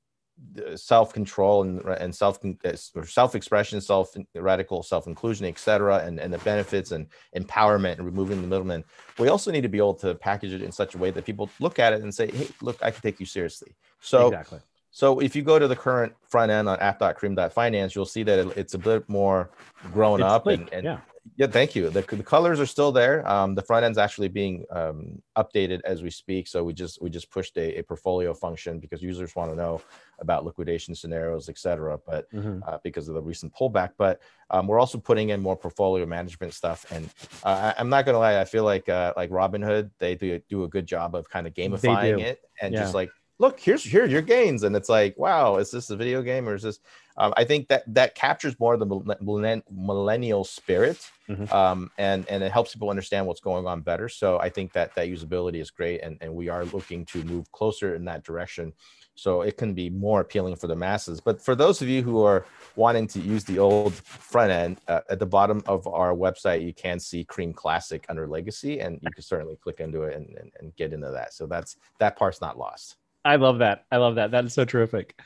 [0.76, 6.34] self control and, and self uh, self expression, self radical self inclusion, etc., and, and
[6.34, 8.84] the benefits and empowerment and removing the middleman,
[9.18, 11.50] we also need to be able to package it in such a way that people
[11.60, 14.60] look at it and say, "Hey, look, I can take you seriously." So, exactly.
[14.92, 18.74] So if you go to the current front end on app.cream.finance, you'll see that it's
[18.74, 19.52] a bit more
[19.94, 21.00] grown it's up and, and, yeah.
[21.36, 21.90] Yeah, thank you.
[21.90, 23.28] The, the colors are still there.
[23.28, 26.48] Um, the front end's actually being um, updated as we speak.
[26.48, 29.82] So we just we just pushed a, a portfolio function because users want to know
[30.20, 31.98] about liquidation scenarios, et cetera.
[32.06, 32.60] But mm-hmm.
[32.68, 36.54] uh, because of the recent pullback, but um, we're also putting in more portfolio management
[36.54, 36.86] stuff.
[36.92, 37.10] And
[37.44, 40.64] uh, I, am not gonna lie, I feel like uh, like Robinhood, they do, do
[40.64, 42.82] a good job of kind of gamifying it and yeah.
[42.82, 44.64] just like look here's here your gains.
[44.64, 46.80] And it's like wow is this a video game or is this
[47.18, 51.52] um, i think that that captures more of the millennial spirit mm-hmm.
[51.54, 54.10] um, and and it helps people understand what's going on better.
[54.10, 57.52] So i think that that usability is great and, and we are looking to move
[57.52, 58.74] closer in that direction.
[59.16, 61.20] So it can be more appealing for the masses.
[61.20, 62.46] But for those of you who are
[62.78, 66.74] wanting to use the old front end uh, at the bottom of our website you
[66.74, 70.52] can see cream classic under legacy and you can certainly click into it and, and,
[70.60, 71.34] and get into that.
[71.34, 73.86] So that's that part's not lost I love that.
[73.92, 74.32] I love that.
[74.32, 75.20] That is so terrific.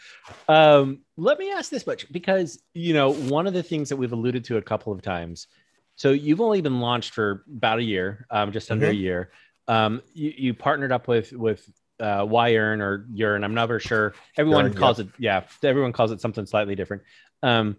[0.48, 4.14] Um, let me ask this much because you know one of the things that we've
[4.14, 5.48] alluded to a couple of times.
[5.96, 8.98] So you've only been launched for about a year, um, just under mm-hmm.
[8.98, 9.32] a year.
[9.68, 13.44] Um, you, you, partnered up with with uh, or Yearn.
[13.44, 14.14] I'm never sure.
[14.38, 15.08] Everyone Yearn, calls yep.
[15.08, 15.44] it yeah.
[15.62, 17.04] Everyone calls it something slightly different.
[17.44, 17.78] Um,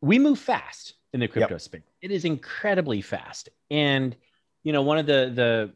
[0.00, 1.60] we move fast in the crypto yep.
[1.60, 1.82] space.
[2.00, 4.16] It is incredibly fast, and
[4.62, 5.72] you know one of the the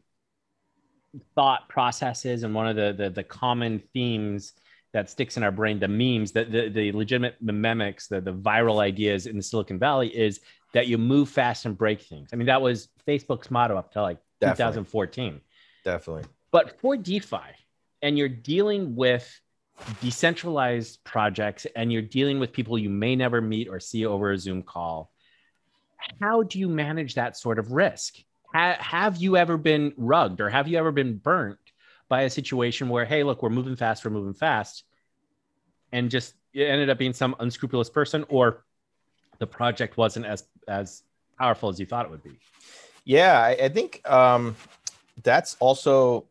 [1.34, 4.52] thought processes and one of the, the, the common themes
[4.92, 8.80] that sticks in our brain, the memes, the, the, the legitimate mimics, the, the viral
[8.80, 10.40] ideas in the Silicon Valley is
[10.72, 12.30] that you move fast and break things.
[12.32, 14.72] I mean, that was Facebook's motto up to like Definitely.
[14.82, 15.40] 2014.
[15.84, 16.24] Definitely.
[16.50, 17.36] But for DeFi,
[18.02, 19.40] and you're dealing with
[20.00, 24.38] decentralized projects and you're dealing with people you may never meet or see over a
[24.38, 25.12] Zoom call,
[26.20, 28.16] how do you manage that sort of risk?
[28.52, 31.58] Ha- have you ever been rugged or have you ever been burnt
[32.08, 34.84] by a situation where, hey, look, we're moving fast, we're moving fast,
[35.92, 38.64] and just it ended up being some unscrupulous person, or
[39.38, 41.02] the project wasn't as as
[41.38, 42.38] powerful as you thought it would be?
[43.04, 44.56] Yeah, I, I think um,
[45.22, 46.26] that's also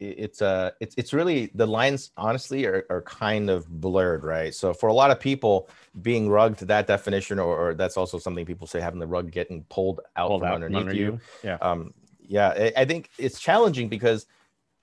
[0.00, 4.72] it's uh it's it's really the lines honestly are, are kind of blurred right so
[4.72, 5.68] for a lot of people
[6.00, 9.30] being rugged to that definition or, or that's also something people say having the rug
[9.30, 11.04] getting pulled out pulled from out underneath under you.
[11.04, 11.20] you.
[11.44, 14.26] yeah um yeah I, I think it's challenging because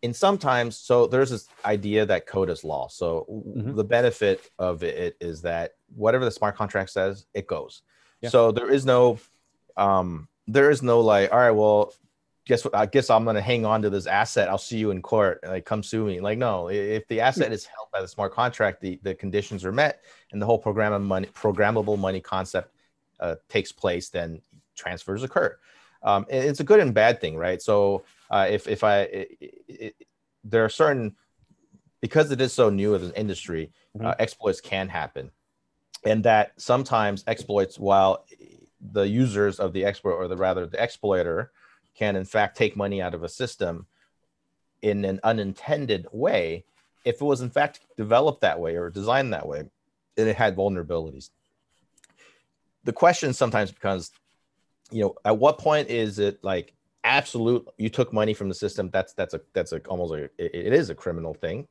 [0.03, 3.75] in sometimes so there's this idea that code is law so mm-hmm.
[3.75, 7.82] the benefit of it is that whatever the smart contract says it goes
[8.21, 8.30] yeah.
[8.30, 9.17] so there is no
[9.77, 11.91] um there is no like all right well
[12.47, 12.73] guess what?
[12.75, 14.47] I guess I'm gonna hang on to this asset.
[14.47, 15.41] I'll see you in court.
[15.45, 16.19] Like, come sue me.
[16.19, 16.69] Like, no.
[16.69, 20.41] If the asset is held by the smart contract, the, the conditions are met, and
[20.41, 22.73] the whole program money, programmable money concept
[23.19, 24.41] uh, takes place, then
[24.75, 25.57] transfers occur.
[26.03, 27.62] Um, it's a good and bad thing, right?
[27.62, 29.95] So uh, if if I it, it,
[30.43, 31.15] there are certain
[31.99, 34.07] because it is so new as an industry, mm-hmm.
[34.07, 35.31] uh, exploits can happen,
[36.05, 38.25] and that sometimes exploits while
[38.79, 41.51] the users of the exploit or the rather the exploiter
[41.97, 43.88] can in fact take money out of a system
[44.81, 46.63] in an unintended way
[47.03, 50.55] if it was in fact developed that way or designed that way and it had
[50.55, 51.29] vulnerabilities.
[52.83, 54.12] The question sometimes becomes
[54.91, 58.89] you know at what point is it like absolute you took money from the system
[58.91, 61.67] that's that's a that's a almost a it, it is a criminal thing.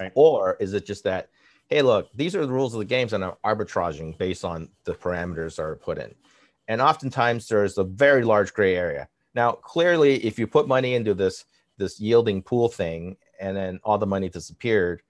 [0.00, 0.12] Right.
[0.14, 1.30] Or is it just that
[1.68, 4.92] hey look these are the rules of the games and i'm arbitraging based on the
[4.92, 6.14] parameters are put in.
[6.68, 11.14] And oftentimes there's a very large gray area now, clearly, if you put money into
[11.14, 11.44] this
[11.76, 15.02] this yielding pool thing, and then all the money disappeared,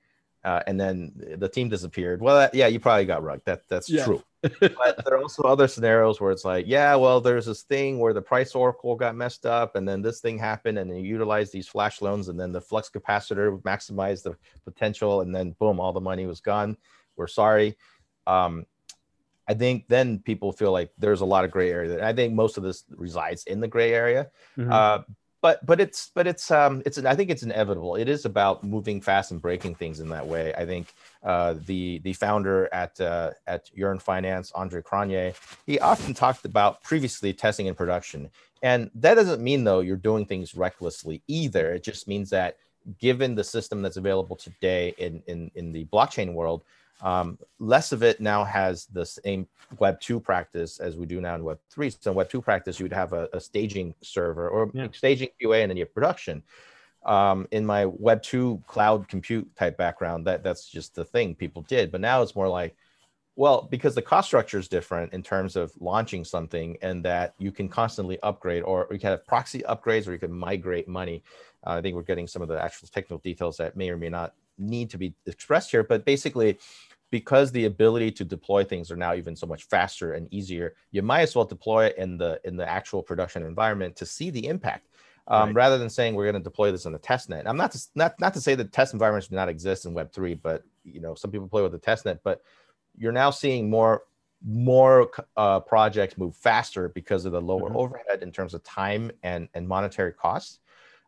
[0.44, 3.44] uh, and then the team disappeared, well, that, yeah, you probably got rugged.
[3.44, 4.04] That that's yeah.
[4.04, 4.22] true.
[4.42, 8.12] but there are also other scenarios where it's like, yeah, well, there's this thing where
[8.12, 11.52] the price oracle got messed up, and then this thing happened, and then you utilize
[11.52, 15.92] these flash loans, and then the flux capacitor maximized the potential, and then boom, all
[15.92, 16.76] the money was gone.
[17.16, 17.76] We're sorry.
[18.26, 18.66] Um,
[19.48, 22.06] I think then people feel like there's a lot of gray area.
[22.06, 24.28] I think most of this resides in the gray area.
[24.58, 24.72] Mm-hmm.
[24.72, 24.98] Uh,
[25.46, 27.94] but but it's but it's um it's I think it's inevitable.
[27.94, 30.52] It is about moving fast and breaking things in that way.
[30.54, 36.14] I think uh, the the founder at uh, at Yearn Finance, Andre Cronje, he often
[36.14, 38.30] talked about previously testing in production,
[38.62, 41.74] and that doesn't mean though you're doing things recklessly either.
[41.74, 42.56] It just means that
[42.98, 46.64] given the system that's available today in in in the blockchain world,
[47.02, 49.46] Um, less of it now has the same
[49.78, 51.90] Web two practice as we do now in Web three.
[51.90, 54.88] So in Web two practice, you would have a, a staging server or yeah.
[54.92, 56.42] staging QA, and then your production.
[57.04, 61.62] Um, in my Web two cloud compute type background, that that's just the thing people
[61.62, 61.92] did.
[61.92, 62.76] But now it's more like
[63.36, 67.52] well, because the cost structure is different in terms of launching something, and that you
[67.52, 71.22] can constantly upgrade, or you can have proxy upgrades, or you can migrate money.
[71.66, 74.08] Uh, I think we're getting some of the actual technical details that may or may
[74.08, 76.58] not need to be expressed here, but basically,
[77.10, 81.02] because the ability to deploy things are now even so much faster and easier, you
[81.02, 84.46] might as well deploy it in the in the actual production environment to see the
[84.46, 84.88] impact.
[85.28, 85.56] Um, right.
[85.56, 87.48] rather than saying we're going to deploy this in the test net.
[87.48, 90.12] I'm not to, not not to say that test environments do not exist in Web
[90.12, 92.42] three, but you know some people play with the test net, but
[92.96, 94.02] you're now seeing more
[94.44, 97.76] more uh, projects move faster because of the lower mm-hmm.
[97.76, 100.60] overhead in terms of time and and monetary costs.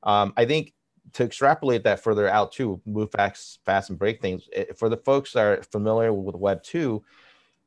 [0.02, 0.74] Um, I think
[1.14, 4.48] to extrapolate that further out too, move fast, fast and break things.
[4.52, 7.04] It, for the folks that are familiar with Web two,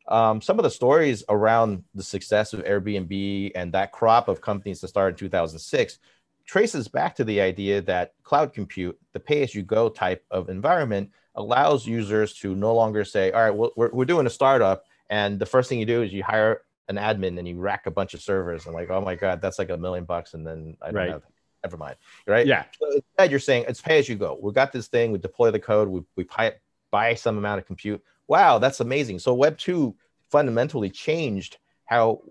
[0.08, 4.82] um, some of the stories around the success of Airbnb and that crop of companies
[4.82, 6.00] that started in 2006
[6.46, 10.50] traces back to the idea that cloud compute, the pay as you go type of
[10.50, 14.84] environment, allows users to no longer say, all right, well, we're, we're doing a startup.
[15.10, 17.92] And the first thing you do is you hire an admin and you rack a
[17.92, 20.34] bunch of servers and like, oh my God, that's like a million bucks.
[20.34, 21.10] And then I don't right.
[21.10, 21.24] have,
[21.64, 21.96] never mind.
[22.28, 22.46] Right.
[22.46, 22.66] Yeah.
[22.80, 24.38] So instead you're saying it's pay as you go.
[24.42, 26.54] We got this thing, we deploy the code, we, we buy,
[26.92, 28.02] buy some amount of compute.
[28.28, 29.20] Wow, that's amazing.
[29.20, 29.96] So Web 2
[30.30, 32.22] fundamentally changed how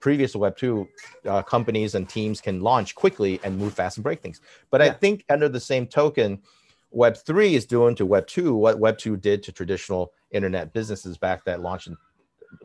[0.00, 0.88] previous Web 2
[1.26, 4.40] uh, companies and teams can launch quickly and move fast and break things.
[4.70, 4.88] But yeah.
[4.88, 6.42] I think under the same token,
[6.90, 11.18] Web 3 is doing to Web 2 what Web 2 did to traditional internet businesses
[11.18, 11.96] back that launched in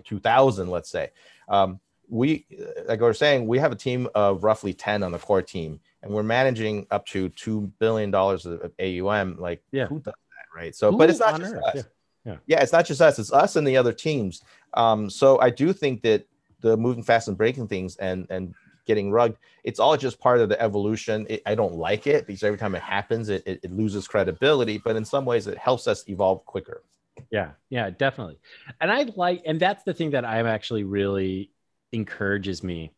[0.06, 1.12] 2000, let's say.
[1.50, 2.46] Um, we,
[2.88, 6.12] like was saying, we have a team of roughly 10 on the core team, and
[6.12, 9.38] we're managing up to $2 billion of AUM.
[9.40, 9.88] Like, yeah.
[9.88, 10.76] who does that, right?
[10.76, 11.76] So, but it's not just us.
[11.76, 11.82] Yeah.
[12.26, 12.38] Yeah.
[12.48, 12.62] yeah.
[12.62, 14.44] it's not just us, it's us and the other teams.
[14.74, 16.26] Um, so I do think that
[16.62, 19.38] the moving fast and breaking things and and getting rugged.
[19.64, 21.26] It's all just part of the evolution.
[21.30, 24.78] It, I don't like it because every time it happens, it, it, it loses credibility.
[24.78, 26.84] But in some ways, it helps us evolve quicker.
[27.30, 28.40] Yeah, yeah, definitely.
[28.82, 31.52] And I like, and that's the thing that I'm actually really
[31.94, 32.94] encourages me.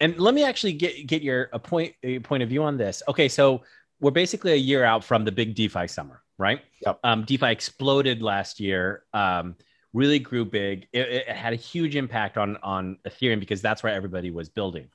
[0.00, 3.02] And let me actually get get your a point a point of view on this.
[3.06, 3.62] Okay, so
[4.00, 6.62] we're basically a year out from the big DeFi summer, right?
[6.86, 7.00] Yep.
[7.04, 9.04] Um, DeFi exploded last year.
[9.12, 9.56] Um,
[9.92, 10.86] really grew big.
[10.92, 14.88] It, it, had a huge impact on on Ethereum because that's where everybody was building.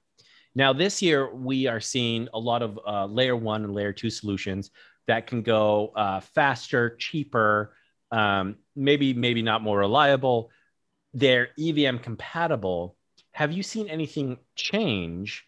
[0.56, 4.10] Now, this year, we are seeing a lot of uh, layer one and layer two
[4.10, 4.72] solutions
[5.06, 7.76] that can go uh, faster, cheaper,
[8.12, 10.50] um, maybe, maybe not more reliable.
[11.14, 12.96] They're EVM compatible.
[13.36, 15.46] Have you seen anything change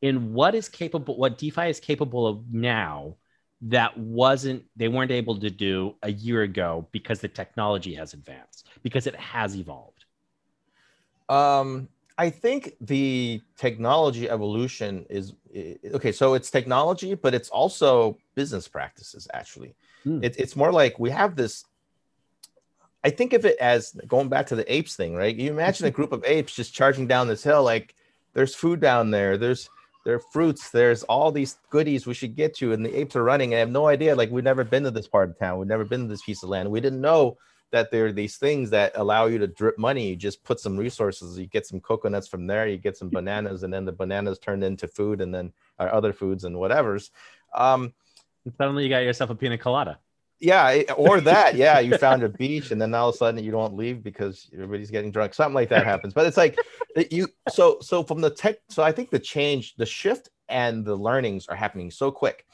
[0.00, 3.16] in what is capable, what DeFi is capable of now
[3.60, 8.68] that wasn't, they weren't able to do a year ago because the technology has advanced,
[8.82, 10.06] because it has evolved?
[11.28, 15.34] Um, I think the technology evolution is
[15.92, 16.12] okay.
[16.12, 19.28] So it's technology, but it's also business practices.
[19.34, 20.24] Actually, hmm.
[20.24, 21.66] it, it's more like we have this.
[23.04, 25.34] I think of it as going back to the apes thing, right?
[25.34, 27.62] You imagine a group of apes just charging down this hill.
[27.62, 27.94] Like
[28.34, 29.36] there's food down there.
[29.36, 29.68] There's
[30.04, 30.70] there are fruits.
[30.70, 33.54] There's all these goodies we should get to, and the apes are running.
[33.54, 34.16] I have no idea.
[34.16, 35.58] Like we've never been to this part of town.
[35.58, 36.70] We've never been to this piece of land.
[36.70, 37.36] We didn't know
[37.70, 40.08] that there are these things that allow you to drip money.
[40.08, 43.62] You just put some resources, you get some coconuts from there, you get some bananas,
[43.62, 47.10] and then the bananas turned into food and then other foods and whatever's.
[47.54, 47.92] Um,
[48.44, 49.98] and suddenly you got yourself a pina colada.
[50.40, 51.56] Yeah, or that.
[51.56, 54.48] Yeah, you found a beach and then all of a sudden you don't leave because
[54.52, 55.34] everybody's getting drunk.
[55.34, 56.14] Something like that happens.
[56.14, 56.58] But it's like
[56.96, 60.84] eh, you so so from the tech so I think the change, the shift and
[60.84, 62.46] the learnings are happening so quick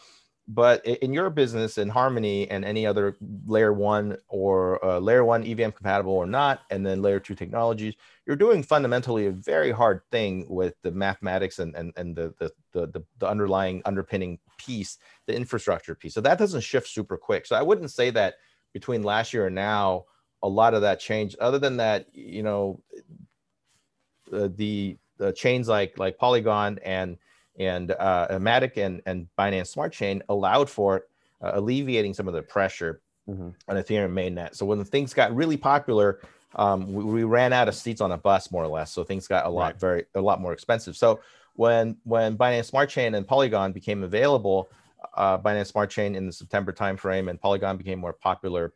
[0.47, 5.43] but in your business in harmony and any other layer one or uh, layer one
[5.45, 7.95] evm compatible or not and then layer two technologies
[8.27, 12.53] you're doing fundamentally a very hard thing with the mathematics and, and, and the, the,
[12.73, 16.15] the, the underlying underpinning piece the infrastructure piece.
[16.15, 17.47] So that doesn't shift super quick.
[17.47, 18.35] So i wouldn't say that
[18.73, 20.05] between last year and now
[20.43, 22.83] a lot of that changed other than that you know
[24.33, 27.17] uh, the the chains like like polygon and
[27.59, 31.07] and uh, Matic and, and Binance Smart Chain allowed for
[31.41, 33.51] uh, alleviating some of the pressure mm-hmm.
[33.69, 34.55] on Ethereum mainnet.
[34.55, 36.21] So when things got really popular,
[36.57, 38.93] um, we, we, ran out of seats on a bus more or less.
[38.93, 39.81] So things got a lot right.
[39.81, 40.97] very a lot more expensive.
[40.97, 41.21] So
[41.55, 44.69] when when Binance Smart Chain and Polygon became available,
[45.15, 48.73] uh, Binance Smart Chain in the September timeframe and Polygon became more popular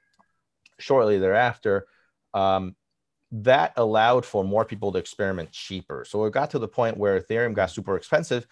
[0.79, 1.87] shortly thereafter.
[2.35, 2.75] Um,
[3.31, 6.05] that allowed for more people to experiment cheaper.
[6.09, 8.47] So it got to the point where Ethereum got super expensive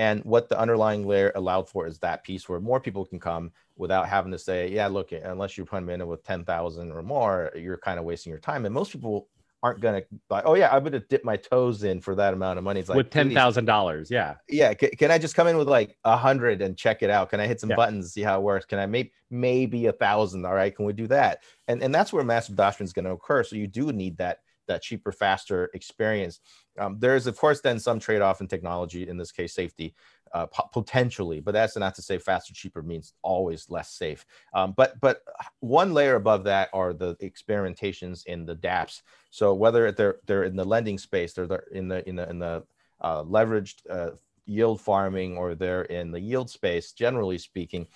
[0.00, 3.52] And what the underlying layer allowed for is that piece where more people can come
[3.76, 7.52] without having to say, yeah, look, unless you put them in with 10,000 or more,
[7.54, 8.64] you're kind of wasting your time.
[8.64, 9.28] And most people
[9.62, 12.32] aren't going to like, oh yeah, I'm going to dip my toes in for that
[12.32, 12.80] amount of money.
[12.80, 14.10] It's like with $10,000.
[14.10, 14.36] Yeah.
[14.48, 14.72] Yeah.
[14.72, 17.28] Can, can, I just come in with like a hundred and check it out?
[17.28, 17.76] Can I hit some yeah.
[17.76, 18.64] buttons, see how it works?
[18.64, 20.46] Can I make maybe a thousand?
[20.46, 20.74] All right.
[20.74, 21.42] Can we do that?
[21.68, 23.44] And, and that's where massive adoption is going to occur.
[23.44, 24.38] So you do need that
[24.70, 26.40] that cheaper, faster experience.
[26.78, 29.94] Um, there's of course then some trade-off in technology, in this case safety,
[30.32, 34.24] uh, potentially, but that's not to say faster, cheaper means always less safe.
[34.54, 35.22] Um, but but
[35.60, 39.02] one layer above that are the experimentations in the DApps.
[39.30, 42.38] So whether they're they're in the lending space, they're, they're in the in the in
[42.38, 42.64] the
[43.00, 44.12] uh, leveraged uh,
[44.46, 47.86] yield farming, or they're in the yield space, generally speaking.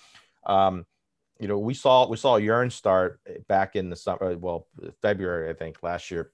[0.45, 0.85] Um,
[1.39, 4.67] you know, we saw we saw Yearn start back in the summer, well,
[5.01, 6.31] February, I think, last year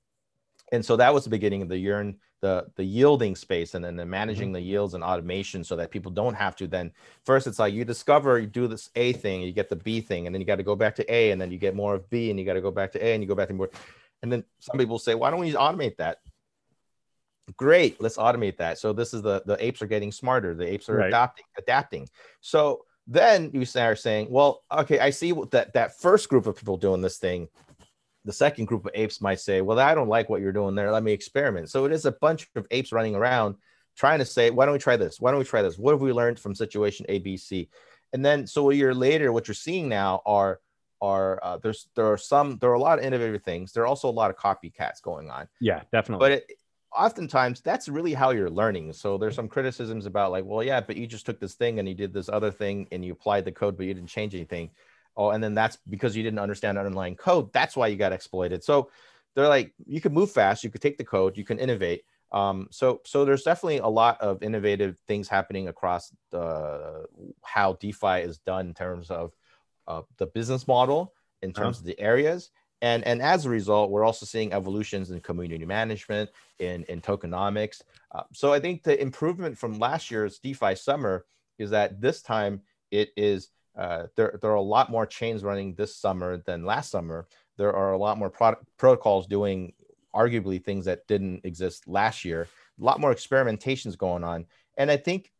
[0.71, 3.95] and so that was the beginning of the yearn the the yielding space and then
[3.95, 4.53] the managing mm-hmm.
[4.53, 6.91] the yields and automation so that people don't have to then
[7.23, 10.25] first it's like you discover you do this a thing you get the b thing
[10.25, 12.09] and then you got to go back to a and then you get more of
[12.09, 13.69] b and you got to go back to a and you go back to more
[14.23, 16.17] and then some people say why don't we automate that
[17.57, 20.89] great let's automate that so this is the the apes are getting smarter the apes
[20.89, 21.07] are right.
[21.07, 22.07] adapting adapting
[22.39, 26.77] so then you start saying well okay i see that that first group of people
[26.77, 27.47] doing this thing
[28.25, 30.91] the second group of apes might say, Well, I don't like what you're doing there.
[30.91, 31.69] Let me experiment.
[31.69, 33.55] So it is a bunch of apes running around
[33.97, 35.19] trying to say, Why don't we try this?
[35.19, 35.77] Why don't we try this?
[35.77, 37.69] What have we learned from situation A, B, C?
[38.13, 40.59] And then so a year later, what you're seeing now are
[41.01, 43.71] are uh, there's there are some there are a lot of innovative things.
[43.71, 45.47] There are also a lot of copycats going on.
[45.59, 46.23] Yeah, definitely.
[46.23, 46.51] But it,
[46.95, 48.93] oftentimes that's really how you're learning.
[48.93, 51.87] So there's some criticisms about like, well, yeah, but you just took this thing and
[51.87, 54.69] you did this other thing and you applied the code, but you didn't change anything
[55.17, 58.63] oh and then that's because you didn't understand underlying code that's why you got exploited.
[58.63, 58.89] So
[59.35, 62.03] they're like you can move fast you could take the code you can innovate.
[62.31, 67.05] Um, so so there's definitely a lot of innovative things happening across the
[67.43, 69.33] how defi is done in terms of
[69.87, 71.81] uh, the business model in terms uh-huh.
[71.81, 72.51] of the areas.
[72.81, 77.81] And and as a result we're also seeing evolutions in community management in in tokenomics.
[78.13, 81.25] Uh, so i think the improvement from last year's defi summer
[81.59, 85.73] is that this time it is uh, there, there are a lot more chains running
[85.75, 87.27] this summer than last summer.
[87.57, 89.73] There are a lot more product, protocols doing
[90.13, 92.47] arguably things that didn't exist last year.
[92.79, 94.45] A lot more experimentations going on.
[94.77, 95.31] And I think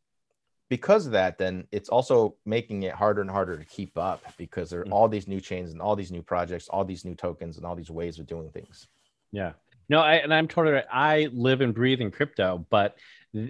[0.70, 4.70] because of that, then it's also making it harder and harder to keep up because
[4.70, 4.94] there are mm-hmm.
[4.94, 7.76] all these new chains and all these new projects, all these new tokens, and all
[7.76, 8.88] these ways of doing things.
[9.34, 9.54] Yeah.
[9.92, 10.86] No, I, and I'm totally right.
[10.90, 12.96] I live and breathe in crypto, but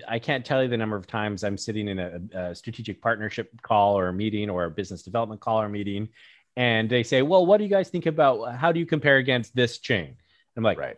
[0.08, 3.52] I can't tell you the number of times I'm sitting in a, a, strategic partnership
[3.62, 6.10] call or a meeting or a business development call or meeting,
[6.58, 8.56] and they say, "Well, what do you guys think about?
[8.56, 10.16] How do you compare against this chain?"
[10.58, 10.98] I'm like, "Right,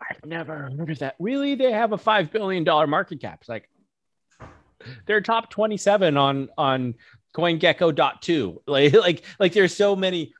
[0.00, 1.16] I've never heard of that.
[1.18, 1.56] Really?
[1.56, 3.38] They have a five billion dollar market cap.
[3.40, 3.68] It's like
[5.06, 6.94] they're top 27 on on
[7.34, 8.58] CoinGecko.2.
[8.68, 10.34] Like like like there's so many.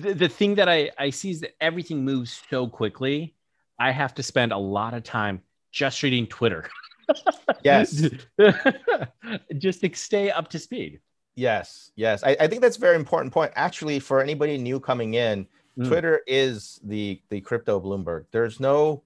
[0.00, 3.34] The, the thing that I I see is that everything moves so quickly.
[3.78, 6.68] I have to spend a lot of time just reading Twitter.
[7.64, 8.08] yes.
[9.58, 11.00] just to stay up to speed.
[11.34, 11.90] Yes.
[11.96, 12.22] Yes.
[12.22, 13.52] I, I, think that's a very important point.
[13.56, 15.46] Actually, for anybody new coming in,
[15.78, 15.88] mm.
[15.88, 18.26] Twitter is the the crypto Bloomberg.
[18.30, 19.02] There's no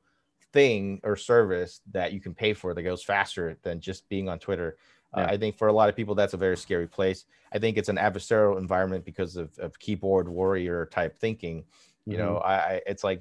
[0.52, 4.38] thing or service that you can pay for that goes faster than just being on
[4.38, 4.76] Twitter.
[5.16, 5.22] Yeah.
[5.22, 7.24] Uh, I think for a lot of people, that's a very scary place.
[7.52, 11.64] I think it's an adversarial environment because of, of keyboard warrior type thinking.
[12.08, 12.48] You know, mm-hmm.
[12.48, 13.20] I, it's like,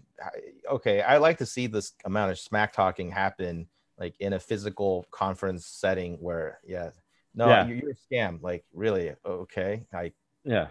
[0.69, 3.67] okay, I like to see this amount of smack talking happen
[3.97, 6.91] like in a physical conference setting where, yeah,
[7.33, 7.65] no, yeah.
[7.65, 8.43] You're, you're a scam.
[8.43, 9.13] Like, really?
[9.25, 9.87] Okay.
[9.91, 10.11] I,
[10.43, 10.67] yeah.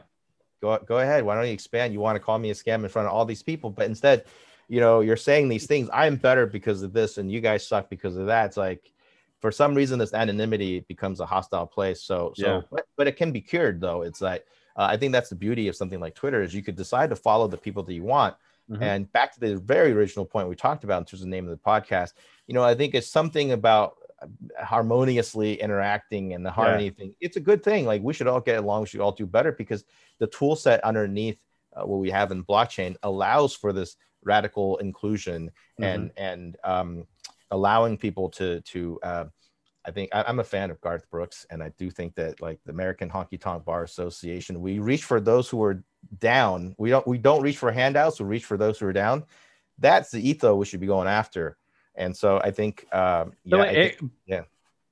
[0.63, 1.25] Go, go ahead.
[1.25, 1.93] Why don't you expand?
[1.93, 4.27] You want to call me a scam in front of all these people, but instead,
[4.69, 5.91] you know, you're saying these things.
[5.93, 8.47] I'm better because of this, and you guys suck because of that.
[8.47, 8.93] It's like,
[9.45, 12.03] for some reason, this anonymity becomes a hostile place.
[12.03, 12.61] So, so, yeah.
[12.71, 14.01] but, but it can be cured though.
[14.01, 16.77] It's like, uh, I think that's the beauty of something like Twitter is you could
[16.77, 18.37] decide to follow the people that you want.
[18.71, 18.83] Mm-hmm.
[18.83, 21.45] And back to the very original point we talked about in terms of the name
[21.45, 22.15] of the podcast,
[22.47, 23.97] you know, I think it's something about
[24.59, 26.93] harmoniously interacting and the harmony yeah.
[26.93, 27.15] thing.
[27.21, 27.85] It's a good thing.
[27.85, 28.81] Like we should all get along.
[28.81, 29.85] We should all do better because
[30.21, 31.45] the tool set underneath
[31.77, 35.85] uh, what we have in blockchain allows for this radical inclusion mm-hmm.
[35.85, 37.07] and and um,
[37.51, 39.25] allowing people to to uh,
[39.87, 42.59] I think I, am a fan of Garth Brooks, and I do think that like
[42.65, 45.85] the American Honky Tonk Bar Association, we reach for those who are
[46.19, 46.75] down.
[46.79, 48.19] We don't we don't reach for handouts.
[48.19, 49.25] We reach for those who are down.
[49.79, 51.59] That's the ethos we should be going after.
[51.97, 54.43] And so I think, um, yeah, so I think, yeah.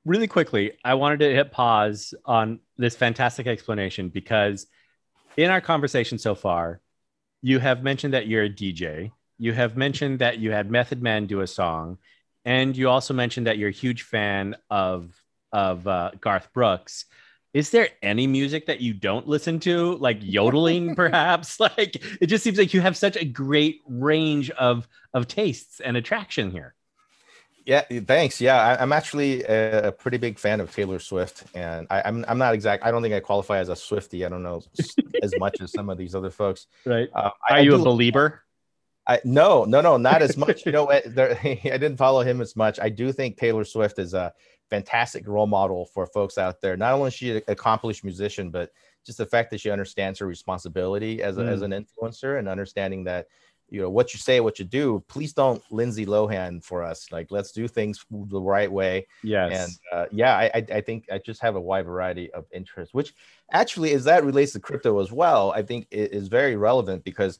[0.05, 4.67] Really quickly, I wanted to hit pause on this fantastic explanation because
[5.37, 6.81] in our conversation so far,
[7.41, 9.13] you have mentioned that you're a DJ.
[9.39, 11.99] You have mentioned that you had Method Man do a song
[12.45, 15.15] and you also mentioned that you're a huge fan of
[15.53, 17.05] of uh, Garth Brooks.
[17.53, 21.61] Is there any music that you don't listen to, like yodeling, perhaps?
[21.61, 25.97] Like it just seems like you have such a great range of of tastes and
[25.97, 26.75] attraction here.
[27.65, 28.41] Yeah, thanks.
[28.41, 32.25] Yeah, I, am actually a, pretty big fan of Taylor Swift, and I, am I'm,
[32.31, 32.85] I'm not exact.
[32.85, 34.27] I don't think I qualify as a Swiftie.
[34.27, 34.63] I don't know
[35.23, 36.67] as much as some of these other folks.
[36.85, 37.09] Right?
[37.15, 38.41] Uh, Are I, you I a Belieber?
[39.13, 40.65] I no, no, no, not as much.
[40.65, 42.81] you know, there, I didn't follow him as much.
[42.81, 44.33] I do think Taylor Swift is a
[44.71, 46.77] fantastic role model for folks out there.
[46.77, 48.71] Not only is she an accomplished musician, but
[49.05, 51.49] just the fact that she understands her responsibility as, a, mm.
[51.49, 53.27] as an influencer and understanding that
[53.69, 57.29] you know what you say what you do please don't lindsay lohan for us like
[57.31, 61.41] let's do things the right way yes and uh, yeah I, I think i just
[61.41, 63.15] have a wide variety of interests which
[63.51, 67.39] actually as that relates to crypto as well i think it is very relevant because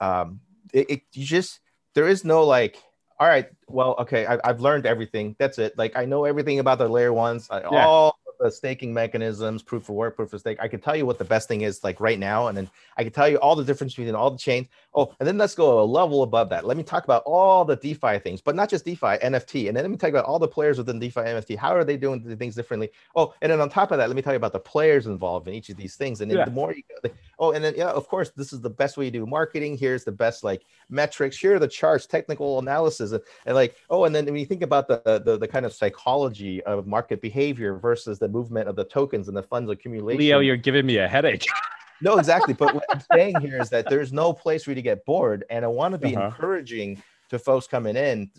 [0.00, 0.40] um
[0.72, 1.60] it, it you just
[1.94, 2.76] there is no like
[3.18, 6.78] all right well okay I, have learned everything that's it like i know everything about
[6.78, 7.86] the layer ones I, yeah.
[7.86, 10.58] all the staking mechanisms, proof of work, proof of stake.
[10.60, 13.04] I can tell you what the best thing is like right now, and then I
[13.04, 14.66] can tell you all the difference between all the chains.
[14.94, 16.66] Oh, and then let's go a level above that.
[16.66, 19.84] Let me talk about all the DeFi things, but not just DeFi, NFT, and then
[19.84, 21.56] let me talk about all the players within DeFi, NFT.
[21.56, 22.90] How are they doing the things differently?
[23.16, 25.48] Oh, and then on top of that, let me tell you about the players involved
[25.48, 26.20] in each of these things.
[26.20, 26.44] And then yeah.
[26.44, 29.06] the more you go, oh, and then yeah, of course, this is the best way
[29.06, 29.78] to do marketing.
[29.78, 31.38] Here's the best like metrics.
[31.38, 34.62] Here are the charts, technical analysis, and, and like oh, and then when you think
[34.62, 38.84] about the, the the kind of psychology of market behavior versus the movement of the
[38.84, 40.18] tokens and the funds accumulation.
[40.18, 41.46] Leo, you're giving me a headache.
[42.02, 42.54] no, exactly.
[42.54, 45.44] But what I'm saying here is that there's no place for you to get bored.
[45.50, 46.26] And I want to be uh-huh.
[46.26, 48.30] encouraging to folks coming in.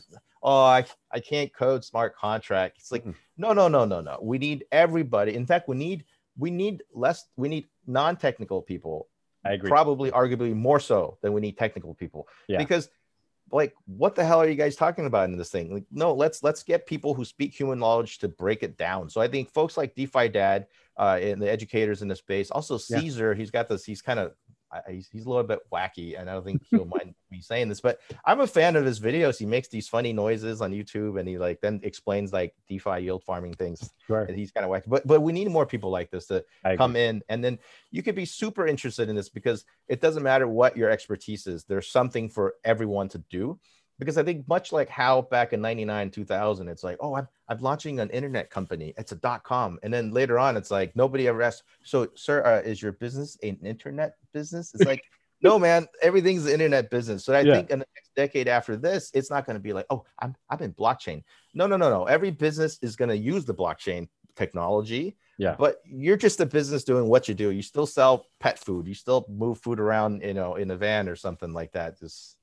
[0.41, 2.77] Oh, I, I can't code smart contract.
[2.79, 3.11] It's like, mm-hmm.
[3.37, 4.19] no, no, no, no, no.
[4.21, 5.35] We need everybody.
[5.35, 6.05] In fact, we need
[6.37, 9.07] we need less, we need non-technical people.
[9.45, 9.69] I agree.
[9.69, 12.27] Probably arguably more so than we need technical people.
[12.47, 12.57] Yeah.
[12.57, 12.89] Because
[13.51, 16.43] like what the hell are you guys talking about in this thing like no let's
[16.43, 19.77] let's get people who speak human knowledge to break it down so i think folks
[19.77, 20.65] like defi dad
[20.97, 22.51] uh and the educators in the space.
[22.51, 23.37] Also caesar yeah.
[23.37, 24.33] he's got this he's kind of
[24.89, 27.81] he's, he's a little bit wacky and i don't think he'll mind me saying this
[27.81, 29.37] but i'm a fan of his videos.
[29.37, 33.23] He makes these funny noises on youtube and he like then explains like defi yield
[33.23, 34.23] farming things sure.
[34.23, 34.87] and he's kind of wacky.
[34.87, 36.43] But but we need more people like this to
[36.77, 37.59] come in and then
[37.91, 41.63] you could be super interested in this because it doesn't matter what your expertise is.
[41.65, 43.59] There's something for everyone to do
[43.99, 47.59] because I think much like how back in 99, 2000, it's like, oh, I'm, I'm
[47.59, 48.93] launching an internet company.
[48.97, 49.79] It's a dot com.
[49.83, 53.37] And then later on, it's like, nobody ever asked, so sir, uh, is your business
[53.43, 54.73] an internet business?
[54.73, 55.03] It's like,
[55.41, 57.23] no, man, everything's the internet business.
[57.23, 57.55] So I yeah.
[57.55, 60.35] think in the next decade after this, it's not going to be like, oh, I'm,
[60.49, 61.23] I'm in blockchain.
[61.53, 62.05] No, no, no, no.
[62.05, 65.17] Every business is going to use the blockchain technology.
[65.37, 65.55] Yeah.
[65.57, 67.51] But you're just a business doing what you do.
[67.51, 68.87] You still sell pet food.
[68.87, 71.99] You still move food around, you know, in a van or something like that.
[71.99, 72.37] Just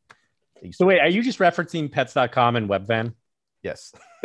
[0.72, 3.14] so wait, are you just referencing pets.com and webvan?
[3.62, 3.92] Yes.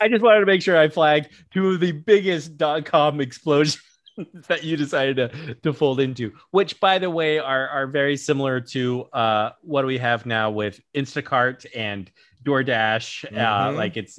[0.00, 3.82] I just wanted to make sure I flagged two of the biggest dot com explosions
[4.48, 8.60] that you decided to, to fold into, which by the way are, are very similar
[8.60, 12.10] to uh, what we have now with Instacart and
[12.44, 13.26] DoorDash.
[13.26, 13.74] Uh, mm-hmm.
[13.74, 14.18] Uh, like it's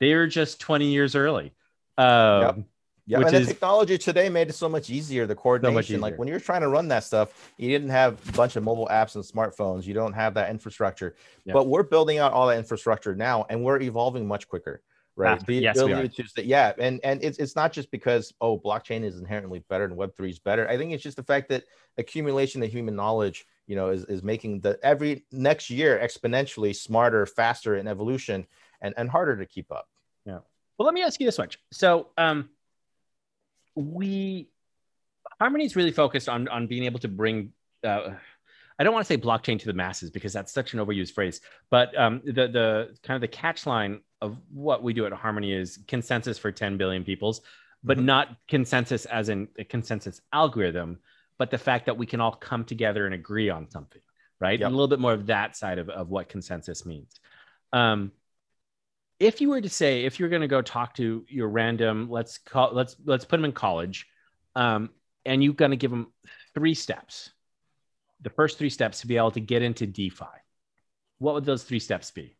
[0.00, 1.52] they're just 20 years early.
[1.96, 2.58] Um, yep.
[3.06, 5.26] Yeah, Which and is, the technology today made it so much easier.
[5.26, 8.32] The coordination, so like when you're trying to run that stuff, you didn't have a
[8.32, 9.86] bunch of mobile apps and smartphones.
[9.86, 11.16] You don't have that infrastructure.
[11.44, 11.54] Yeah.
[11.54, 14.82] But we're building out all that infrastructure now, and we're evolving much quicker,
[15.16, 15.44] right?
[15.44, 19.64] The yes, to yeah, and and it's it's not just because oh, blockchain is inherently
[19.68, 20.68] better and Web three is better.
[20.68, 21.64] I think it's just the fact that
[21.98, 27.26] accumulation of human knowledge, you know, is is making the every next year exponentially smarter,
[27.26, 28.46] faster in evolution,
[28.80, 29.88] and and harder to keep up.
[30.24, 30.38] Yeah.
[30.78, 31.58] Well, let me ask you this much.
[31.72, 32.48] So, um
[33.74, 34.48] we
[35.40, 37.52] Harmony is really focused on on being able to bring.
[37.84, 38.10] Uh,
[38.78, 41.40] I don't want to say blockchain to the masses because that's such an overused phrase,
[41.70, 45.52] but um, the the kind of the catch line of what we do at Harmony
[45.52, 47.40] is consensus for 10 billion peoples,
[47.82, 48.06] but mm-hmm.
[48.06, 50.98] not consensus as in a consensus algorithm,
[51.38, 54.00] but the fact that we can all come together and agree on something,
[54.40, 54.60] right?
[54.60, 54.66] Yep.
[54.66, 57.18] And a little bit more of that side of, of what consensus means.
[57.72, 58.12] Um,
[59.22, 62.38] if you were to say if you're going to go talk to your random let's
[62.38, 64.06] call let's let's put them in college
[64.56, 64.90] um,
[65.24, 66.12] and you're going to give them
[66.54, 67.30] three steps
[68.20, 70.26] the first three steps to be able to get into defi
[71.22, 72.34] what would those three steps be?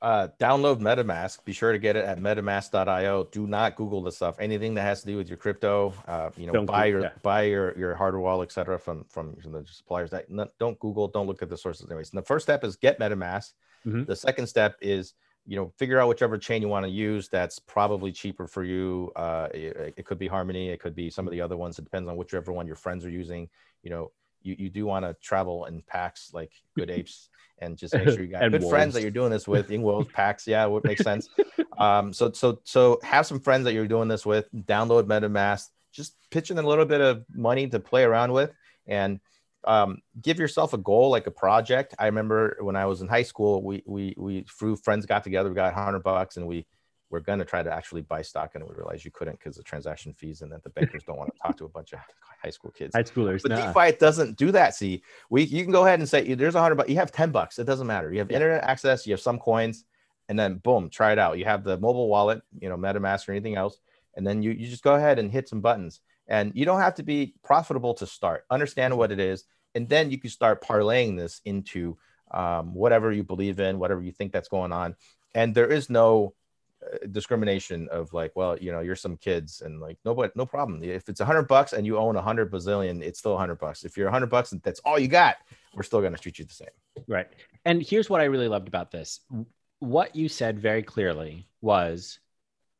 [0.00, 1.44] Uh, download metamask.
[1.44, 4.36] Be sure to get it at metamask.io do not google the stuff.
[4.40, 7.42] Anything that has to do with your crypto uh, you know don't buy your buy
[7.42, 10.26] your your hardware wallet etc from from the suppliers that
[10.58, 12.10] don't google don't look at the sources anyways.
[12.10, 13.52] And the first step is get metamask
[13.86, 14.04] Mm-hmm.
[14.04, 15.14] The second step is
[15.44, 19.10] you know figure out whichever chain you want to use that's probably cheaper for you
[19.16, 21.84] uh, it, it, could be harmony it could be some of the other ones it
[21.84, 23.48] depends on whichever one your friends are using
[23.82, 24.12] you know
[24.42, 27.28] you, you do want to travel in packs like good apes
[27.58, 29.70] and just make sure you got good And friends that you're doing this with.
[29.70, 31.28] In wolves, packs, yeah, would make sense.
[31.78, 34.52] um, so so so have some friends that you're doing this with.
[34.52, 35.68] Download MetaMask.
[35.92, 38.50] Just pitch in a little bit of money to play around with,
[38.86, 39.20] and
[39.64, 41.94] um, give yourself a goal like a project.
[41.98, 45.48] I remember when I was in high school, we we we through friends got together,
[45.48, 46.66] we got hundred bucks, and we
[47.10, 50.12] were gonna try to actually buy stock, and we realized you couldn't because the transaction
[50.12, 52.00] fees, and that the bankers don't want to talk to a bunch of
[52.42, 52.94] high school kids.
[52.94, 53.42] High schoolers.
[53.42, 53.72] But nah.
[53.72, 54.74] DeFi doesn't do that.
[54.74, 56.88] See, we you can go ahead and say there's a hundred bucks.
[56.88, 57.58] You have ten bucks.
[57.58, 58.12] It doesn't matter.
[58.12, 59.06] You have internet access.
[59.06, 59.84] You have some coins,
[60.28, 61.38] and then boom, try it out.
[61.38, 63.78] You have the mobile wallet, you know, MetaMask or anything else,
[64.16, 66.00] and then you you just go ahead and hit some buttons.
[66.32, 68.46] And you don't have to be profitable to start.
[68.50, 71.98] Understand what it is, and then you can start parlaying this into
[72.30, 74.96] um, whatever you believe in, whatever you think that's going on.
[75.34, 76.32] And there is no
[76.82, 80.82] uh, discrimination of like, well, you know, you're some kids and like nobody, no problem.
[80.82, 83.58] If it's a hundred bucks and you own a hundred bazillion, it's still a hundred
[83.58, 83.84] bucks.
[83.84, 85.36] If you're a hundred bucks and that's all you got,
[85.74, 86.68] we're still going to treat you the same.
[87.06, 87.28] Right.
[87.66, 89.20] And here's what I really loved about this.
[89.80, 92.20] What you said very clearly was,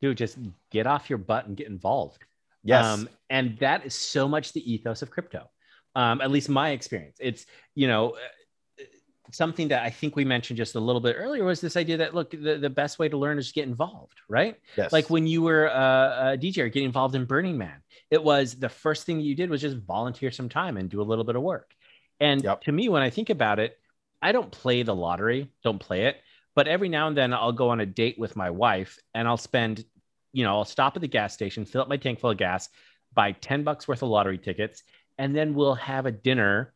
[0.01, 0.39] dude, just
[0.71, 2.25] get off your butt and get involved.
[2.65, 2.85] Yes.
[2.85, 5.51] Um, and that is so much the ethos of crypto.
[5.95, 7.19] Um, at least my experience.
[7.21, 7.45] It's,
[7.75, 8.85] you know, uh,
[9.31, 12.15] something that I think we mentioned just a little bit earlier was this idea that
[12.15, 14.57] look, the, the best way to learn is to get involved, right?
[14.77, 14.93] yes.
[14.93, 18.55] Like when you were a, a DJ or getting involved in Burning Man, it was
[18.55, 21.25] the first thing that you did was just volunteer some time and do a little
[21.25, 21.75] bit of work.
[22.21, 22.63] And Yep.
[22.63, 23.79] to me, when I think about it,
[24.21, 26.17] I don't play the lottery, don't play it,
[26.55, 29.37] but every now and then I'll go on a date with my wife and I'll
[29.37, 29.85] spend,
[30.33, 32.69] you know, I'll stop at the gas station, fill up my tank full of gas,
[33.15, 34.83] buy 10 bucks worth of lottery tickets,
[35.19, 36.73] and then we'll have a dinner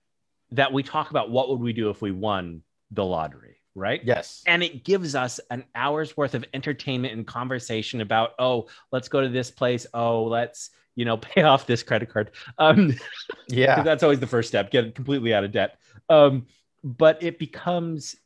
[0.53, 4.01] that we talk about what would we do if we won the lottery, right?
[4.05, 4.43] yes.
[4.47, 9.21] and it gives us an hour's worth of entertainment and conversation about oh let's go
[9.21, 12.95] to this place oh let's you know pay off this credit card um
[13.49, 13.83] Yeah.
[13.83, 15.79] that's always the first step get completely out of debt
[16.09, 16.47] um
[16.85, 18.17] but it becomes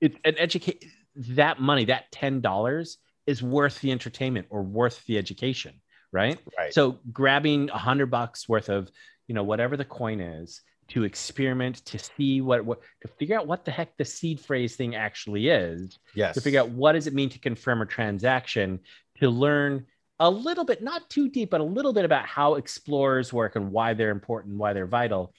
[0.00, 0.84] it an educate
[1.16, 2.96] that money that $10
[3.32, 5.74] is worth the entertainment or worth the education
[6.20, 6.72] right Right.
[6.78, 6.84] so
[7.20, 8.90] grabbing a hundred bucks worth of,
[9.28, 13.46] you know, whatever the coin is to experiment, to see what, what, to figure out
[13.46, 16.34] what the heck the seed phrase thing actually is, yes.
[16.34, 18.80] to figure out what does it mean to confirm a transaction,
[19.20, 19.86] to learn
[20.20, 23.72] a little bit, not too deep, but a little bit about how explorers work and
[23.72, 25.32] why they're important, why they're vital.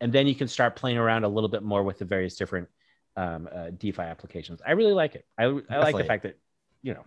[0.00, 2.68] And then you can start playing around a little bit more with the various different
[3.16, 4.60] um, uh, DeFi applications.
[4.66, 5.24] I really like it.
[5.38, 6.36] I, I like the fact that,
[6.82, 7.04] you know,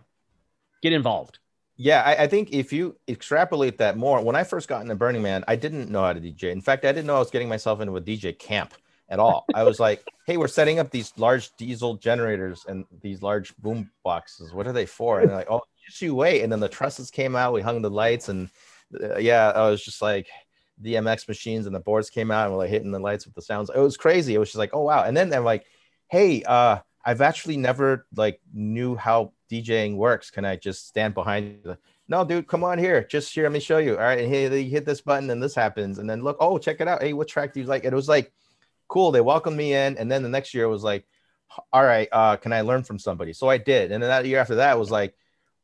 [0.82, 1.38] get involved.
[1.76, 5.22] Yeah, I, I think if you extrapolate that more, when I first got into Burning
[5.22, 6.52] Man, I didn't know how to DJ.
[6.52, 8.74] In fact, I didn't know I was getting myself into a DJ camp
[9.08, 9.46] at all.
[9.54, 13.90] I was like, hey, we're setting up these large diesel generators and these large boom
[14.04, 14.52] boxes.
[14.52, 15.20] What are they for?
[15.20, 16.42] And they're like, oh, just you wait.
[16.42, 17.52] And then the trusses came out.
[17.52, 18.50] We hung the lights, and
[19.02, 20.28] uh, yeah, I was just like
[20.78, 23.34] the DMX machines, and the boards came out, and we're like hitting the lights with
[23.34, 23.70] the sounds.
[23.74, 24.34] It was crazy.
[24.34, 25.04] It was just like, oh wow.
[25.04, 25.66] And then I'm like,
[26.10, 30.30] hey, uh, I've actually never like knew how DJing works.
[30.30, 31.76] Can I just stand behind you?
[32.08, 33.02] No, dude, come on here.
[33.04, 33.92] Just here, let me show you.
[33.92, 35.98] All right, and here you hit this button and this happens.
[35.98, 37.02] And then look, oh, check it out.
[37.02, 37.84] Hey, what track do you like?
[37.84, 38.32] It was like
[38.92, 39.10] cool.
[39.10, 39.96] They welcomed me in.
[39.96, 41.06] And then the next year was like,
[41.72, 43.32] all right, uh, can I learn from somebody?
[43.32, 43.90] So I did.
[43.90, 45.14] And then that year after that was like,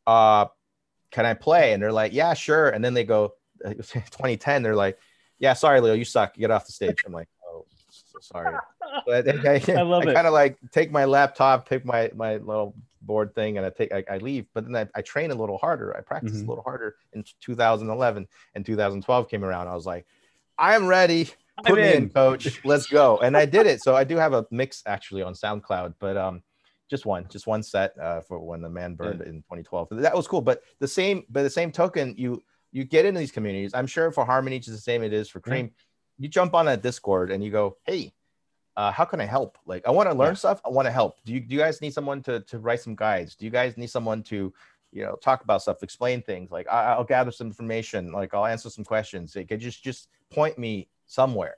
[0.06, 0.46] uh,
[1.10, 1.74] can I play?
[1.74, 2.70] And they're like, yeah, sure.
[2.70, 3.34] And then they go,
[3.64, 4.98] 2010, they're like,
[5.38, 6.34] yeah, sorry, Leo, you suck.
[6.34, 6.96] Get off the stage.
[7.06, 7.28] I'm like,
[8.20, 8.56] so sorry.
[9.06, 10.14] But I, I, I love it.
[10.14, 13.92] kind of like take my laptop, take my my little board thing, and I take
[13.92, 14.46] I, I leave.
[14.54, 15.96] But then I, I train a little harder.
[15.96, 16.46] I practice Mhm.
[16.46, 19.68] a little harder in 2011 and 2012 came around.
[19.68, 20.06] I was like,
[20.58, 21.30] I'm ready.
[21.58, 22.08] I'm Put me in, in.
[22.10, 22.60] coach.
[22.64, 23.18] Let's go.
[23.22, 23.82] And I did it.
[23.82, 26.42] So I do have a mix actually on SoundCloud, but um,
[26.88, 29.88] just one, just one set uh, for when the man burned in 2012.
[29.92, 30.40] That was cool.
[30.40, 33.72] But the same, by the same token, you you get into these communities.
[33.74, 35.52] I'm sure for Harmony, it's the same it is for Yeah.
[36.18, 38.12] You jump on that Discord and you go, hey,
[38.76, 39.58] uh, how can I help?
[39.66, 40.34] Like, I want to learn Yeah.
[40.34, 40.60] stuff.
[40.64, 41.16] I want to help.
[41.24, 43.34] Do you, do you guys need someone to, to write some guides?
[43.34, 44.52] Do you guys need someone to,
[44.92, 46.50] you know, talk about stuff, explain things?
[46.50, 48.12] Like, I, I'll gather some information.
[48.12, 49.34] Like, I'll answer some questions.
[49.36, 51.56] It could just just point me somewhere,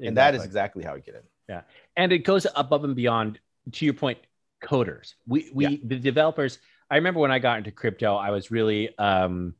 [0.00, 0.82] and that is Exactly.
[0.82, 1.22] exactly how I get in.
[1.48, 1.62] Yeah,
[1.96, 3.38] and it goes above and beyond
[3.72, 4.18] to your point
[4.64, 5.76] coders we we Yeah.
[5.82, 9.54] the developers i remember when i got into crypto i was really um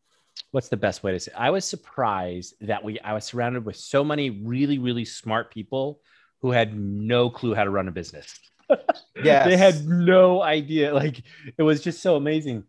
[0.52, 3.76] what's the best way to say i was surprised that we i was surrounded with
[3.76, 6.00] so many really really smart people
[6.42, 8.38] who had no clue how to run a business.
[9.22, 10.94] Yeah, they had no idea.
[10.94, 11.22] Like
[11.58, 12.64] it was just so amazing.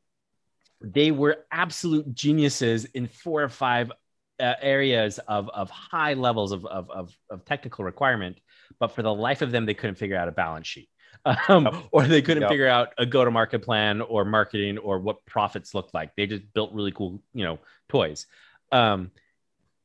[0.81, 3.91] They were absolute geniuses in four or five
[4.39, 8.37] uh, areas of, of high levels of, of, of, of technical requirement
[8.79, 10.89] but for the life of them they couldn't figure out a balance sheet
[11.25, 11.73] um, Yep.
[11.91, 12.49] or they couldn't Yep.
[12.49, 16.71] figure out a go-to-market plan or marketing or what profits looked like they just built
[16.73, 17.59] really cool you know
[17.89, 18.27] toys
[18.71, 19.11] um,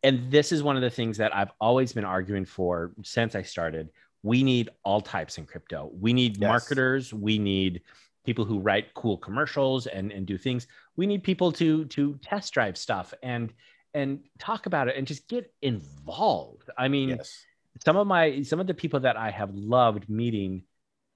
[0.02, 3.42] and this is one of the things that I've always been arguing for since I
[3.42, 3.90] started.
[4.22, 5.90] We need all types in crypto.
[5.92, 6.48] We need Yes.
[6.48, 7.12] marketers.
[7.12, 7.82] We need
[8.24, 10.68] people who write cool commercials and, and do things.
[10.96, 13.52] We need people to to test drive stuff and
[13.92, 16.70] and talk about it and just get involved.
[16.78, 17.44] I mean, Yes.
[17.84, 20.62] some of my some of the people that I have loved meeting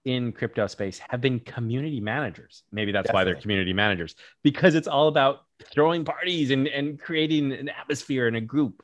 [0.04, 2.64] in crypto space have been community managers.
[2.72, 7.52] Maybe that's why they're community managers because it's all about throwing parties and and creating
[7.52, 8.82] an atmosphere and a group.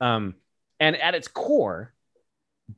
[0.00, 0.34] Um,
[0.80, 1.94] and at its core,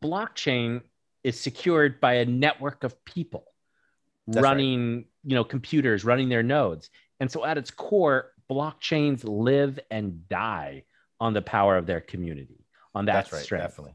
[0.03, 0.83] blockchain
[1.25, 3.45] is secured by a network of people
[4.27, 4.51] That's right.
[4.51, 6.91] running, you know, computers running their nodes.
[7.21, 10.85] And so at its core, blockchains live and die
[11.21, 12.65] on the power of their community,
[12.95, 13.43] on that That's right.
[13.43, 13.63] strength.
[13.65, 13.95] Definitely.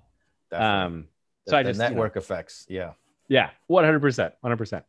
[0.51, 0.75] Definitely.
[0.85, 1.07] Um,
[1.45, 2.65] The- so I the just you know, network effects.
[2.69, 2.93] Yeah.
[3.33, 4.85] Yeah, one hundred percent, one hundred percent.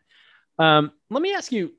[0.58, 1.72] Um, let me ask you,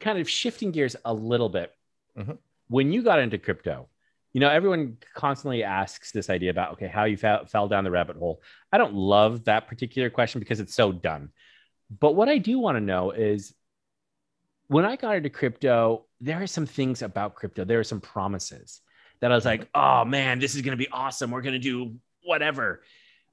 [0.00, 1.72] kind of shifting gears a little bit.
[2.18, 2.38] Mhm.
[2.66, 3.88] When you got into crypto,
[4.32, 7.92] you know, everyone constantly asks this idea about okay, how you fell, fell down the
[7.92, 8.42] rabbit hole.
[8.72, 11.30] I don't love that particular question because it's so done.
[12.00, 13.54] But what I do want to know is,
[14.66, 17.64] when I got into crypto, there are some things about crypto.
[17.64, 18.80] There are some promises
[19.20, 21.30] that I was like, oh man, this is going to be awesome.
[21.30, 21.94] We're going to do
[22.24, 22.82] whatever.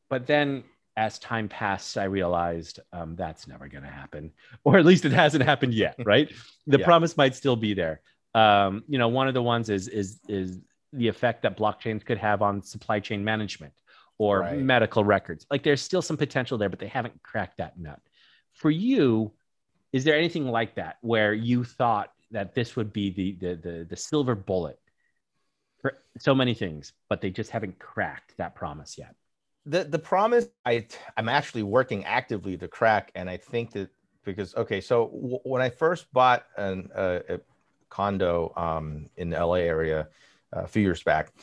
[0.10, 0.64] But then
[0.98, 4.34] as time passed, I realized um, that's never going to happen,
[4.66, 5.96] or at least it hasn't happened yet.
[6.06, 6.30] Right?
[6.66, 6.86] the Yeah.
[6.86, 8.02] promise might still be there.
[8.36, 10.60] Um, you know, one of the ones is is is
[10.94, 13.74] the effect that blockchains could have on supply chain management
[14.18, 14.58] or Right.
[14.60, 15.46] medical records.
[15.52, 18.02] Like there's still some potential there, but they haven't cracked that nut.
[18.54, 19.34] For you,
[19.94, 23.88] is there anything like that where you thought that this would be the the the,
[23.92, 24.80] the silver bullet
[25.82, 29.14] for so many things, but they just haven't cracked that promise yet?
[29.68, 30.88] The the promise I
[31.18, 33.90] I'm actually working actively to crack, and I think that
[34.24, 37.40] because okay, so w- when I first bought an uh, a
[37.90, 40.08] condo um, in the LA area
[40.56, 41.34] uh, a few years back,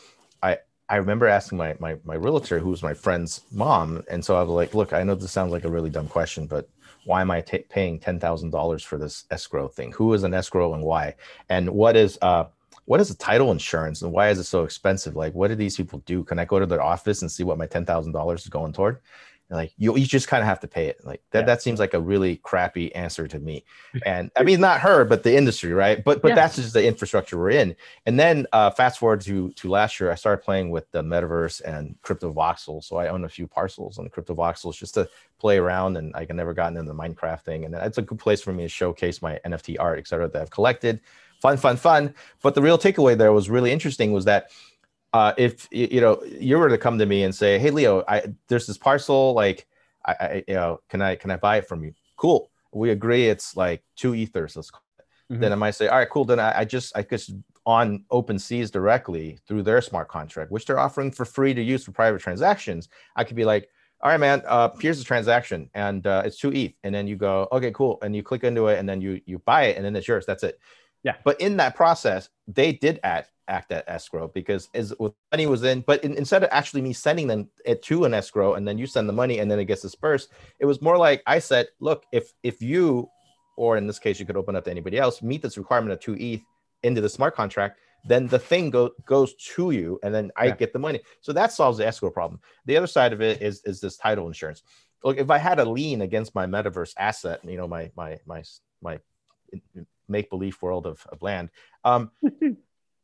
[0.43, 0.59] I
[0.89, 4.43] I remember asking my my my realtor, who was my friend's mom, and so I
[4.43, 6.68] was like, look, I know this sounds like a really dumb question, but
[7.05, 9.93] why am I paying ten thousand dollars for this escrow thing?
[9.93, 11.14] Who is an escrow and why?
[11.51, 12.47] And what is uh
[12.87, 15.16] what is the title insurance and why is it so expensive?
[15.16, 16.24] Like, what do these people do?
[16.24, 18.72] Can I go to their office and see what my ten thousand dollars is going
[18.72, 19.01] toward?
[19.51, 21.05] And like, you, you just kind of have to pay it.
[21.05, 21.47] Like that, Yeah.
[21.47, 23.64] that seems like a really crappy answer to me.
[24.07, 26.03] And I mean, not her, but the industry, right?
[26.03, 26.35] But but Yeah.
[26.35, 27.76] that's just the infrastructure we're in.
[28.07, 31.61] And then uh, fast forward to to last year, I started playing with the metaverse
[31.62, 32.82] and Cryptovoxel.
[32.85, 35.09] So I own a few parcels on Cryptovoxels just to
[35.39, 35.97] play around.
[35.99, 37.64] And I never gotten into the Minecraft thing.
[37.66, 40.41] And it's a good place for me to showcase my NFT art, et cetera, that
[40.43, 41.01] I've collected.
[41.45, 42.15] Fun, fun, fun.
[42.43, 44.51] But the real takeaway there was really interesting was that
[45.13, 48.23] uh, if you know you were to come to me and say, "Hey, Leo, I
[48.49, 49.35] there's this parcel.
[49.35, 49.67] Like,
[50.07, 52.51] I, I you know, can I can I buy it from you?" Cool.
[52.73, 53.29] We agree.
[53.29, 54.57] It's like two ethers.
[54.57, 55.35] Let's call it.
[55.35, 55.41] Mhm.
[55.41, 57.35] Then I might say, "All right, cool." Then I, I just I just
[57.67, 61.93] on OpenSea's directly through their smart contract, which they're offering for free to use for
[61.93, 62.89] private transactions.
[63.17, 63.69] I could be like,
[64.01, 64.43] "All right, man.
[64.47, 67.99] Uh, here's the transaction, and uh, it's two ETH." And then you go, "Okay, cool,"
[68.01, 70.25] and you click into it, and then you you buy it, and then it's yours.
[70.25, 70.59] That's it.
[71.05, 71.17] Yeah.
[71.23, 74.95] But in that process, they did act act at escrow because as
[75.31, 78.55] money was in, but in, instead of actually me sending them it to an escrow
[78.55, 80.31] and then you send the money and then it gets dispersed,
[80.61, 83.09] it was more like I said, look, if if you,
[83.59, 86.01] or in this case, you could open up to anybody else, meet this requirement of
[86.01, 86.41] two ETH
[86.83, 90.57] into the smart contract, then the thing go, goes to you and then I Yeah.
[90.57, 91.01] get the money.
[91.21, 92.41] So that solves the escrow problem.
[92.65, 94.63] The other side of it is is this title insurance.
[95.03, 98.43] Look, if I had a lien against my metaverse asset, you know, my my my
[98.81, 98.99] my
[100.09, 101.51] make believe world of, of land,
[101.85, 102.11] um,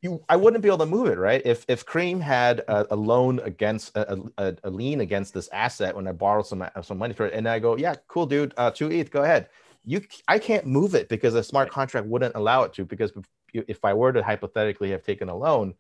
[0.03, 1.42] you I wouldn't be able to move it, right?
[1.44, 5.94] If if Cream had a, a loan against a, a, a lien against this asset
[5.94, 8.70] when I borrow some some money for it, and I go, yeah, cool, dude, uh,
[8.70, 9.48] two ETH, go ahead.
[9.84, 12.84] You, I can't move it because a smart contract wouldn't allow it to.
[12.84, 13.28] Because if-
[13.66, 15.74] if I were to hypothetically have taken a loan,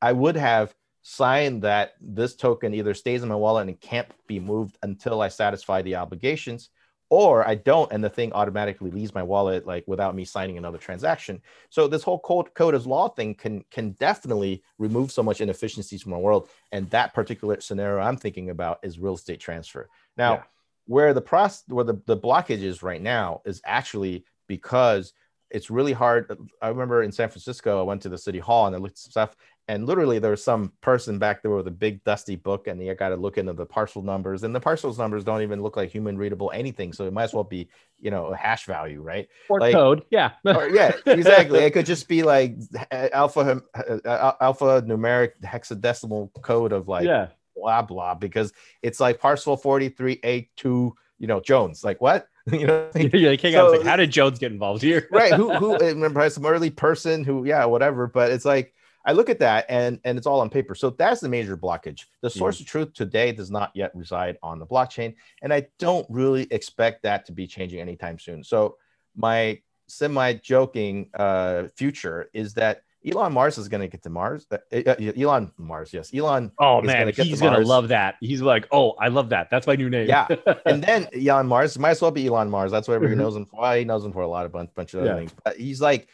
[0.00, 4.40] I would have signed that this token either stays in my wallet and can't be
[4.40, 6.70] moved until I satisfy the obligations,
[7.12, 10.78] or I don't, and the thing automatically leaves my wallet like without me signing another
[10.78, 11.42] transaction.
[11.68, 16.00] So this whole code code as law thing can can definitely remove so much inefficiencies
[16.00, 16.48] from our world.
[16.72, 19.90] And that particular scenario I'm thinking about is real estate transfer.
[20.16, 20.42] Now, Yeah.
[20.86, 25.12] where the process where the, the blockage is right now is actually because
[25.50, 26.34] it's really hard.
[26.62, 29.04] I remember in San Francisco, I went to the city hall and I looked at
[29.04, 29.36] some stuff,
[29.68, 32.94] and literally there was some person back there with a big dusty book, and you
[32.94, 35.90] got to look into the parcel numbers, and the parcels numbers don't even look like
[35.90, 37.68] human readable anything, so it might as well be,
[38.00, 39.28] you know, a hash value, right?
[39.48, 41.60] or like- code, yeah, or, yeah, exactly.
[41.60, 42.56] It could just be like
[42.90, 43.62] alpha
[44.04, 48.52] alpha numeric hexadecimal code of like yeah, blah blah because
[48.82, 51.84] it's like parcel 43A2, you know, Jones.
[51.84, 52.26] Like what?
[52.52, 55.06] you know, like, hang So- second, how did Jones get involved here?
[55.12, 55.32] right?
[55.32, 58.08] Who who remember some early person who, yeah, whatever.
[58.08, 60.74] But it's like I look at that and and it's all on paper.
[60.74, 62.06] So that's the major blockage.
[62.20, 62.62] The source mm-hmm.
[62.62, 67.02] of truth today does not yet reside on the blockchain, and I don't really expect
[67.02, 68.44] that to be changing anytime soon.
[68.44, 68.76] So
[69.16, 74.46] my semi joking uh, future is that Elon Mars is going to get to Mars.
[74.50, 76.14] Uh, uh, Elon Mars, yes.
[76.14, 76.52] Elon.
[76.58, 78.16] Oh man, gonna he's going to love that.
[78.20, 79.50] He's like, oh, I love that.
[79.50, 80.08] That's my new name.
[80.08, 80.28] yeah.
[80.66, 82.70] And then Elon Mars might as well be Elon Mars.
[82.70, 83.24] That's what everybody mm-hmm.
[83.24, 83.60] knows him for.
[83.60, 85.16] Well, he knows him for a lot of bunch, bunch of other yeah.
[85.16, 85.32] things.
[85.44, 86.08] But he's like,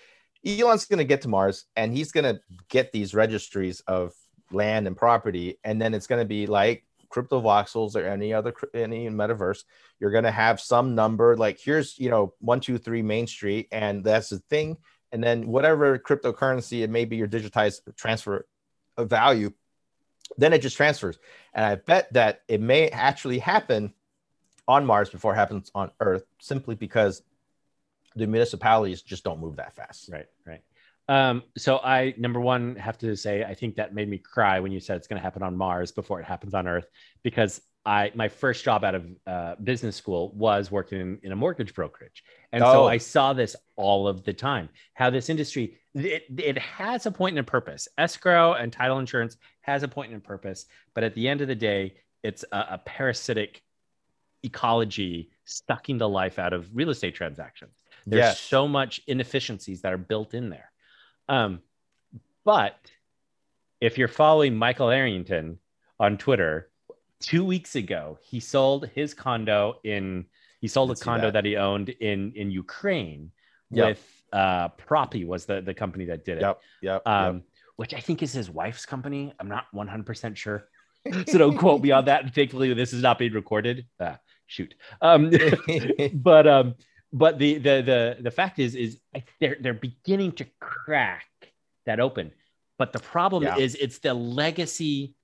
[0.47, 4.13] Elon's going to get to Mars, and he's going to get these registries of
[4.51, 9.09] land and property, and then it's going to be like Cryptovoxels or any other any
[9.09, 9.65] metaverse.
[9.99, 13.69] You're going to have some number like here's you know one two three main street
[13.73, 14.77] and that's the thing.
[15.11, 18.47] And then whatever cryptocurrency it may be your digitized transfer
[18.97, 19.53] of value
[20.37, 21.19] then it just transfers.
[21.55, 23.95] And i bet that it may actually happen
[24.67, 27.23] on mars before it happens on earth simply because
[28.19, 30.63] the municipalities just don't move that fast right right
[31.11, 34.73] um, so I number one have to say I think that made me cry when
[34.73, 36.87] you said it's going to happen on Mars before it happens on Earth
[37.23, 41.37] because I my first job out of uh, business school was working in, in a
[41.37, 42.73] mortgage brokerage, and oh.
[42.73, 44.69] so I saw this all of the time.
[44.93, 47.89] How this industry it, it has a point and a purpose.
[47.97, 51.49] Escrow and title insurance has a point and a purpose, but at the end of
[51.49, 53.63] the day, it's a, a parasitic
[54.43, 57.78] ecology sucking the life out of real estate transactions.
[58.11, 58.41] There's yes.
[58.41, 60.71] so much inefficiencies that are built in there.
[61.29, 61.61] Um,
[62.45, 62.79] but
[63.81, 65.59] if you're following Michael Arrington
[66.01, 66.71] on Twitter,
[67.21, 70.25] two weeks ago he sold his condo in
[70.61, 71.33] he sold a condo that.
[71.33, 71.45] that.
[71.45, 73.33] he owned in in Ukraine
[73.71, 73.89] yep.
[73.89, 76.43] with uh Propy was the the company that did it.
[76.43, 76.61] Yep.
[76.83, 77.03] Yep.
[77.07, 77.45] Um, yep.
[77.77, 79.33] which I think is his wife's company.
[79.39, 80.69] I'm not 100% sure.
[81.29, 82.35] so don't quote me on that.
[82.35, 83.87] Thankfully, this is not being recorded.
[84.01, 84.75] Ah, shoot.
[85.01, 85.31] Um,
[86.15, 86.75] but um,
[87.13, 88.99] but the the the the fact is is
[89.41, 91.27] they're they're beginning to crack
[91.87, 92.33] that open.
[92.79, 93.57] But the problem yeah.
[93.57, 95.15] is it's the legacy.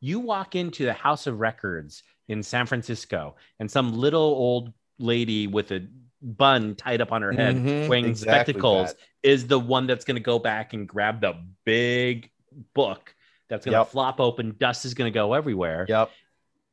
[0.00, 5.46] You walk into the House of Records in San Francisco, and some little old lady
[5.46, 5.86] with a
[6.20, 8.98] bun tied up on her head, mm-hmm, wearing exactly spectacles, that.
[9.22, 11.34] is the one that's going to go back and grab the
[11.64, 12.30] big
[12.74, 13.14] book
[13.48, 13.88] that's going to yep.
[13.88, 14.56] flop open.
[14.58, 15.86] Dust is going to go everywhere.
[15.88, 16.10] Yep.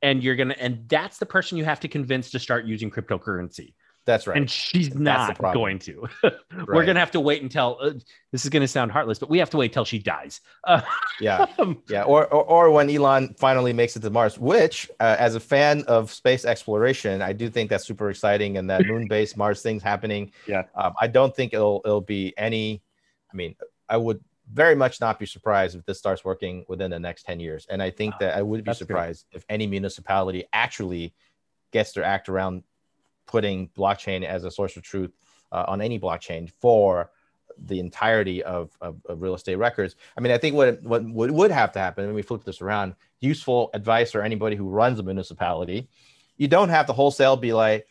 [0.01, 2.89] And you're going to, and that's the person you have to convince to start using
[2.89, 3.74] cryptocurrency.
[4.05, 4.37] That's right.
[4.37, 6.07] And she's not going to.
[6.23, 6.33] right.
[6.67, 7.91] We're going to have to wait until uh,
[8.31, 10.41] this is going to sound heartless, but we have to wait till she dies.
[10.63, 10.81] Uh,
[11.21, 11.45] yeah.
[11.87, 12.03] Yeah.
[12.03, 15.83] Or, or, or, when Elon finally makes it to Mars, which, uh, as a fan
[15.87, 19.83] of space exploration, I do think that's super exciting and that moon based Mars things
[19.83, 20.31] happening.
[20.47, 20.63] Yeah.
[20.73, 22.81] Um, I don't think it'll, it'll be any,
[23.31, 23.55] I mean,
[23.87, 27.39] I would very much not be surprised if this starts working within the next 10
[27.39, 27.67] years.
[27.69, 28.19] And I think wow.
[28.21, 31.13] that I would be surprised if any municipality actually
[31.71, 32.63] gets their act around
[33.32, 35.11] putting blockchain as a source of truth
[35.51, 37.11] uh, on any blockchain for
[37.65, 39.95] the entirety of, of, of, real estate records.
[40.17, 42.61] I mean, I think what, what would, would have to happen when we flip this
[42.61, 45.88] around, useful advice for anybody who runs a municipality,
[46.38, 47.88] you don't have to wholesale be like,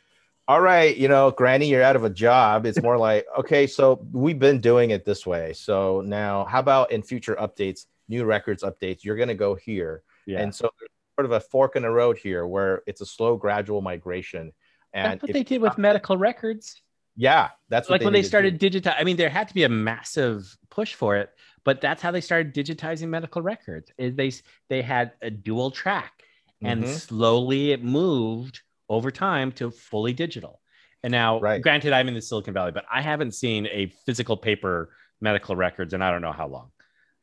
[0.49, 2.67] all right, you know, Granny, you're out of a job.
[2.67, 5.53] It's more like, okay, so we've been doing it this way.
[5.53, 10.03] So now, how about in future updates, new records updates, you're going to go here.
[10.27, 10.41] Yeah.
[10.41, 10.71] And so
[11.17, 14.53] sort of a fork in the road here where it's a slow, gradual migration
[14.93, 16.81] and that's what they did with medical records.
[17.17, 18.95] Yeah, that's like they when they started digitize.
[18.99, 21.31] I mean, there had to be a massive push for it,
[21.65, 23.91] but that's how they started digitizing medical records.
[23.99, 24.33] Is they
[24.69, 26.23] they had a dual track,
[26.63, 26.93] and mm-hmm.
[26.93, 30.61] slowly it moved over time to fully digital.
[31.03, 31.63] And now, right.
[31.63, 35.95] granted, I'm in the Silicon Valley, but I haven't seen a physical paper medical records,
[35.95, 36.71] and I don't know how long.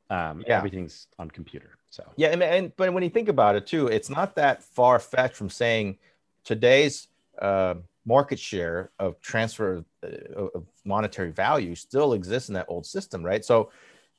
[0.09, 0.57] Um, yeah.
[0.57, 1.77] everything's on computer.
[1.89, 4.99] So yeah, and, and but when you think about it too, it's not that far
[4.99, 5.97] fetched from saying
[6.43, 7.07] today's
[7.41, 7.75] uh,
[8.05, 13.43] market share of transfer uh, of monetary value still exists in that old system, right?
[13.43, 13.71] So,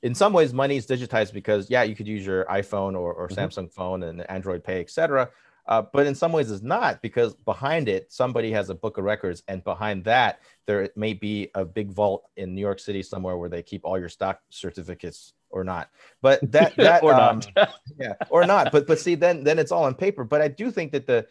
[0.03, 3.29] in some ways, money is digitized because yeah, you could use your iPhone or, or
[3.29, 3.41] mm-hmm.
[3.41, 5.29] Samsung phone and Android Pay, etc.
[5.69, 9.05] Uh, but in some ways, it's not because behind it, somebody has a book of
[9.05, 13.37] records, and behind that, there may be a big vault in New York City somewhere
[13.37, 15.91] where they keep all your stock certificates or not.
[16.23, 18.73] But that that or um, not, yeah, or not.
[18.73, 20.25] But but see, then then it's all on paper.
[20.25, 21.27] But I do think that the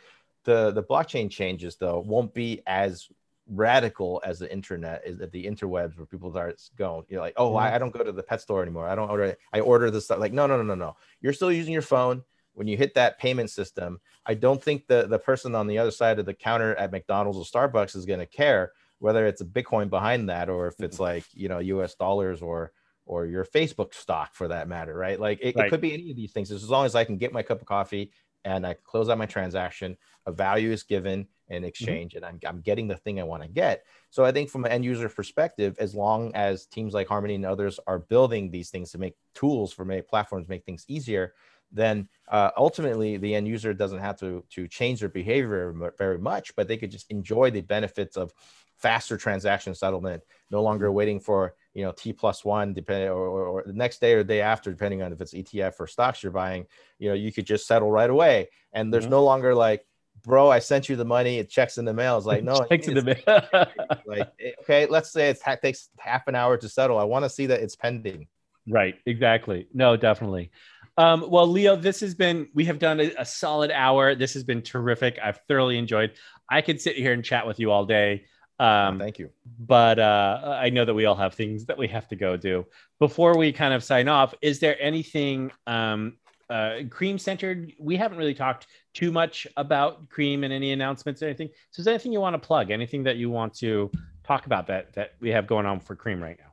[0.48, 3.10] the the blockchain changes though won't be as
[3.50, 7.56] radical as the internet is at the interwebs where people start going you're like oh
[7.56, 8.88] I, I, don't go to the pet store anymore.
[8.88, 10.20] I don't order i order this stuff.
[10.20, 10.95] Like no no no no no.
[11.22, 12.24] You're still using your phone.
[12.54, 15.91] When you hit that payment system i don't think the the person on the other
[15.91, 19.45] side of the counter at mcdonald's or starbucks is going to care whether it's a
[19.45, 21.04] bitcoin behind that or if it's mm-hmm.
[21.04, 22.72] like you know us dollars or
[23.06, 25.20] or your facebook stock for that matter right?
[25.20, 25.68] Like it, right.
[25.68, 26.52] it could be any of these things.
[26.52, 28.12] As long as i can get my cup of coffee
[28.48, 29.98] and I close out my transaction.
[30.26, 32.24] A value is given, in exchange mm-hmm.
[32.24, 33.84] and I'm, I'm getting the thing I want to get.
[34.10, 37.45] So I think from an end user perspective, as long as teams like Harmony and
[37.45, 41.34] others are building these things to make tools for make platforms make things easier,
[41.72, 46.56] then uh, ultimately the end user doesn't have to to change their behavior very much,
[46.56, 48.32] but they could just enjoy the benefits of
[48.78, 50.22] faster transaction settlement,
[50.52, 54.01] no longer waiting for you know T plus one, depending or, or, or, the next
[54.01, 56.65] day or day after, depending on if it's ETF or stocks you're buying.
[56.97, 59.11] You know, you could just settle right away, and there's mm-hmm.
[59.11, 59.86] no longer like,
[60.23, 62.17] bro, I sent you the money, it checks in the mail.
[62.17, 63.67] It's like no, checks in the mail.
[64.07, 66.97] like eh, okay, let's say it takes half an hour to settle.
[66.97, 68.28] I want to see that it's pending.
[68.67, 68.95] Right.
[69.05, 69.67] Exactly.
[69.71, 70.49] No, definitely.
[70.97, 74.15] Um, well, Leo, this has been, we have done a, a, solid hour.
[74.15, 75.19] This has been terrific.
[75.23, 76.13] I've thoroughly enjoyed.
[76.49, 78.25] I could sit here and chat with you all day.
[78.60, 79.30] Um, Thank you.
[79.60, 82.66] But uh, I know that we all have things that we have to go do.
[82.99, 86.18] Before we kind of sign off, is there anything um,
[86.49, 87.74] uh, cream centered?
[87.80, 91.49] We haven't really talked too much about cream and any announcements or anything.
[91.72, 92.72] So, is there anything you want to plug?
[92.72, 93.91] Anything that you want to
[94.24, 96.47] talk about that that we have going on for cream right now?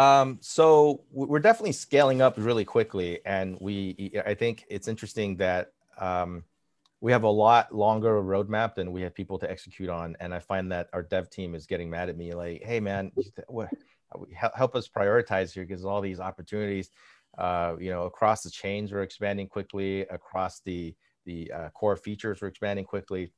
[0.00, 5.72] Um, so we're definitely scaling up really quickly, and we I think it's interesting that
[5.98, 6.44] um,
[7.02, 10.38] we have a lot longer roadmap than we have people to execute on, and I
[10.38, 13.10] find that our dev team is getting mad at me, like, "Hey, man,
[14.54, 16.90] help us prioritize here because all these opportunities,
[17.36, 20.94] uh, you know, across the chains we're expanding quickly, across the
[21.24, 23.32] the uh, core features we're expanding quickly.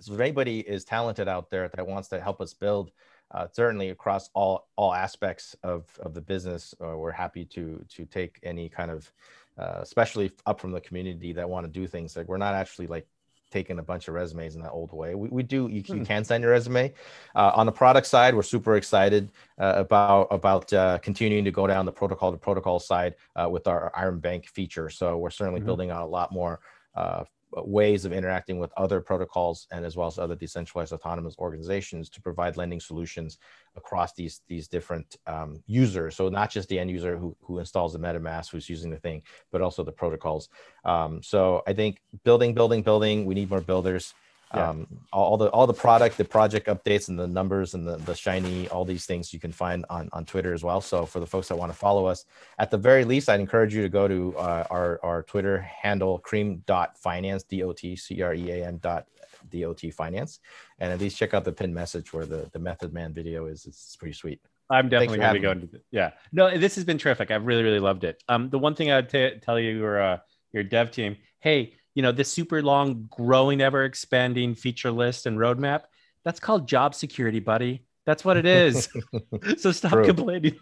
[0.00, 2.92] So if anybody is talented out there that wants to help us build."
[3.32, 8.04] uh, certainly across all all aspects of, of the business, uh, we're happy to to
[8.06, 9.10] take any kind of,
[9.58, 12.16] uh, especially up from the community that want to do things.
[12.16, 13.06] Like we're not actually like
[13.50, 15.14] taking a bunch of resumes in that old way.
[15.14, 16.04] We, we do you, you hmm.
[16.04, 16.92] can send your resume.
[17.34, 21.66] Uh, on the product side, we're super excited uh, about about uh, continuing to go
[21.66, 23.14] down the protocol to protocol side
[23.48, 24.90] with our Iron Bank feature.
[24.90, 25.66] So we're certainly mm-hmm.
[25.66, 26.60] building out a lot more
[26.96, 32.08] uh, ways of interacting with other protocols and as well as other decentralized autonomous organizations
[32.10, 33.38] to provide lending solutions
[33.76, 36.16] across these these different um, users.
[36.16, 39.22] So not just the end user who, who installs the MetaMask, who's using the thing,
[39.52, 40.48] but also the protocols.
[40.84, 43.24] Um, so I think building, building, building.
[43.24, 44.14] We need more builders
[44.54, 44.70] yeah.
[44.70, 48.14] um, all the all the product the project updates and the numbers and the, the
[48.14, 51.26] shiny all these things you can find on, on twitter as well so for the
[51.26, 52.26] folks that want to follow us
[52.58, 56.18] at the very least i'd encourage you to go to uh, our, our twitter handle
[56.18, 59.06] cream dot finance d-o-t-c-r-e-a-m dot
[59.50, 60.40] dot finance
[60.80, 63.66] and at least check out the pin message where the the method man video is
[63.66, 65.80] it's pretty sweet I'm definitely going to be going to.
[65.92, 67.30] Yeah, no, this has been terrific.
[67.30, 68.22] I've really, really loved it.
[68.28, 70.18] Um, the one thing I'd t- tell you, your uh,
[70.52, 75.38] your dev team, hey, you know this super long growing ever expanding feature list and
[75.38, 75.82] roadmap
[76.26, 77.84] that's called job security buddy.
[78.04, 78.88] That's what it is.
[79.58, 80.04] So stop true.
[80.04, 80.56] complaining.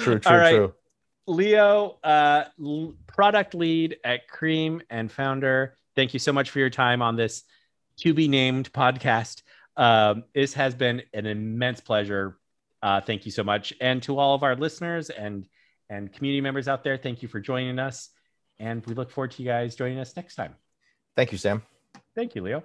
[0.00, 0.54] True true right.
[0.54, 0.74] true.
[1.26, 2.44] Leo uh,
[3.06, 7.42] product lead at cream and founder thank you so much for your time on this
[7.98, 9.42] to be named podcast.
[9.76, 12.38] Um, this has been an immense pleasure.
[12.82, 13.74] Uh, thank you so much.
[13.78, 15.46] And to all of our listeners and
[15.90, 18.08] and community members out there thank you for joining us
[18.58, 20.54] and we look forward to you guys joining us next time.
[21.16, 21.62] Thank you, Sam.
[22.14, 22.60] Thank you, Leo.